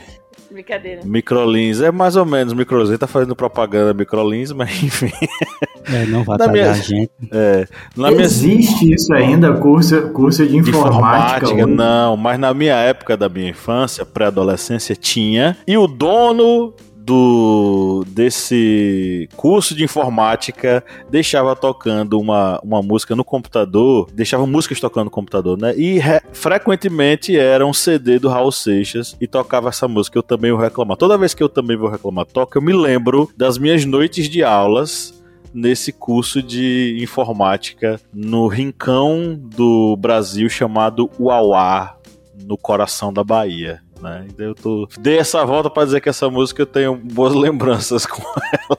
[0.50, 1.02] Brincadeira.
[1.04, 2.52] Microlins, é mais ou menos.
[2.52, 5.12] Microlins tá fazendo propaganda Microlins, mas enfim.
[5.92, 7.10] É, não vai pagar minha, a gente.
[7.32, 8.96] É, na Existe minha...
[8.96, 11.46] isso ainda, curso, curso de informática?
[11.46, 15.56] informática não, mas na minha época da minha infância, pré-adolescência, tinha.
[15.66, 16.74] E o dono
[17.10, 25.06] do desse curso de informática deixava tocando uma, uma música no computador, deixava músicas tocando
[25.06, 25.74] no computador, né?
[25.76, 30.16] E re, frequentemente era um CD do Raul Seixas e tocava essa música.
[30.16, 30.96] Eu também vou reclamar.
[30.96, 34.44] Toda vez que eu também vou reclamar, toca, eu me lembro das minhas noites de
[34.44, 35.20] aulas
[35.52, 41.96] nesse curso de informática no rincão do Brasil chamado Uauá,
[42.46, 43.82] no coração da Bahia.
[44.00, 44.26] Né?
[44.28, 44.88] Então eu tô...
[44.98, 48.78] dei essa volta para dizer que essa música eu tenho boas lembranças com ela.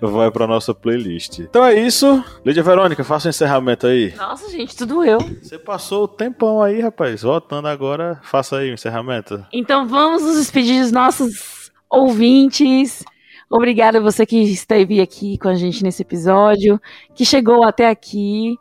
[0.00, 1.40] Vai pra nossa playlist.
[1.40, 2.24] Então é isso.
[2.44, 4.14] Lídia Verônica, faça o um encerramento aí.
[4.16, 5.18] Nossa, gente, tudo eu.
[5.42, 7.22] Você passou o tempão aí, rapaz.
[7.22, 9.44] Voltando agora, faça aí o encerramento.
[9.52, 13.04] Então vamos nos despedir dos nossos ouvintes.
[13.50, 16.80] Obrigada a você que esteve aqui com a gente nesse episódio,
[17.14, 18.56] que chegou até aqui.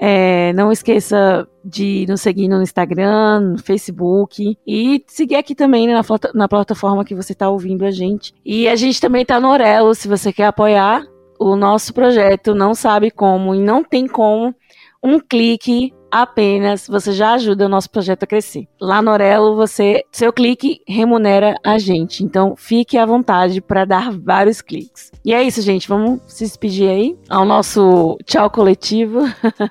[0.00, 6.02] É, não esqueça de nos seguir no Instagram, no Facebook e seguir aqui também na,
[6.34, 8.32] na plataforma que você está ouvindo a gente.
[8.44, 11.04] E a gente também está no Orelo, se você quer apoiar
[11.38, 14.54] o nosso projeto, não sabe como e não tem como,
[15.02, 18.66] um clique apenas você já ajuda o nosso projeto a crescer.
[18.80, 22.24] Lá no Orelo, você, seu clique remunera a gente.
[22.24, 25.10] Então, fique à vontade para dar vários cliques.
[25.24, 25.88] E é isso, gente.
[25.88, 29.20] Vamos se despedir aí ao nosso tchau coletivo.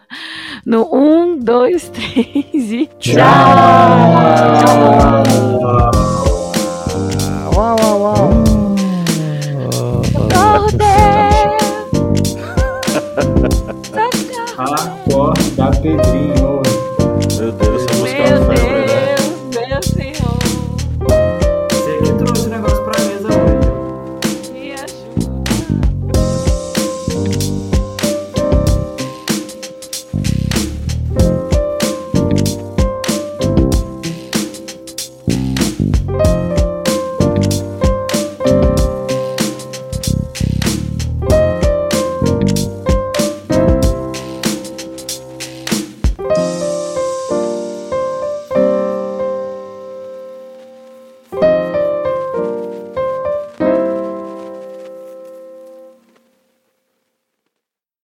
[0.65, 3.23] no 1, 2, 3 e tchau!
[7.55, 8.47] Uau, uau, uau.
[15.57, 16.61] Acorda, Pedrinho.
[17.39, 17.66] Meu Deus.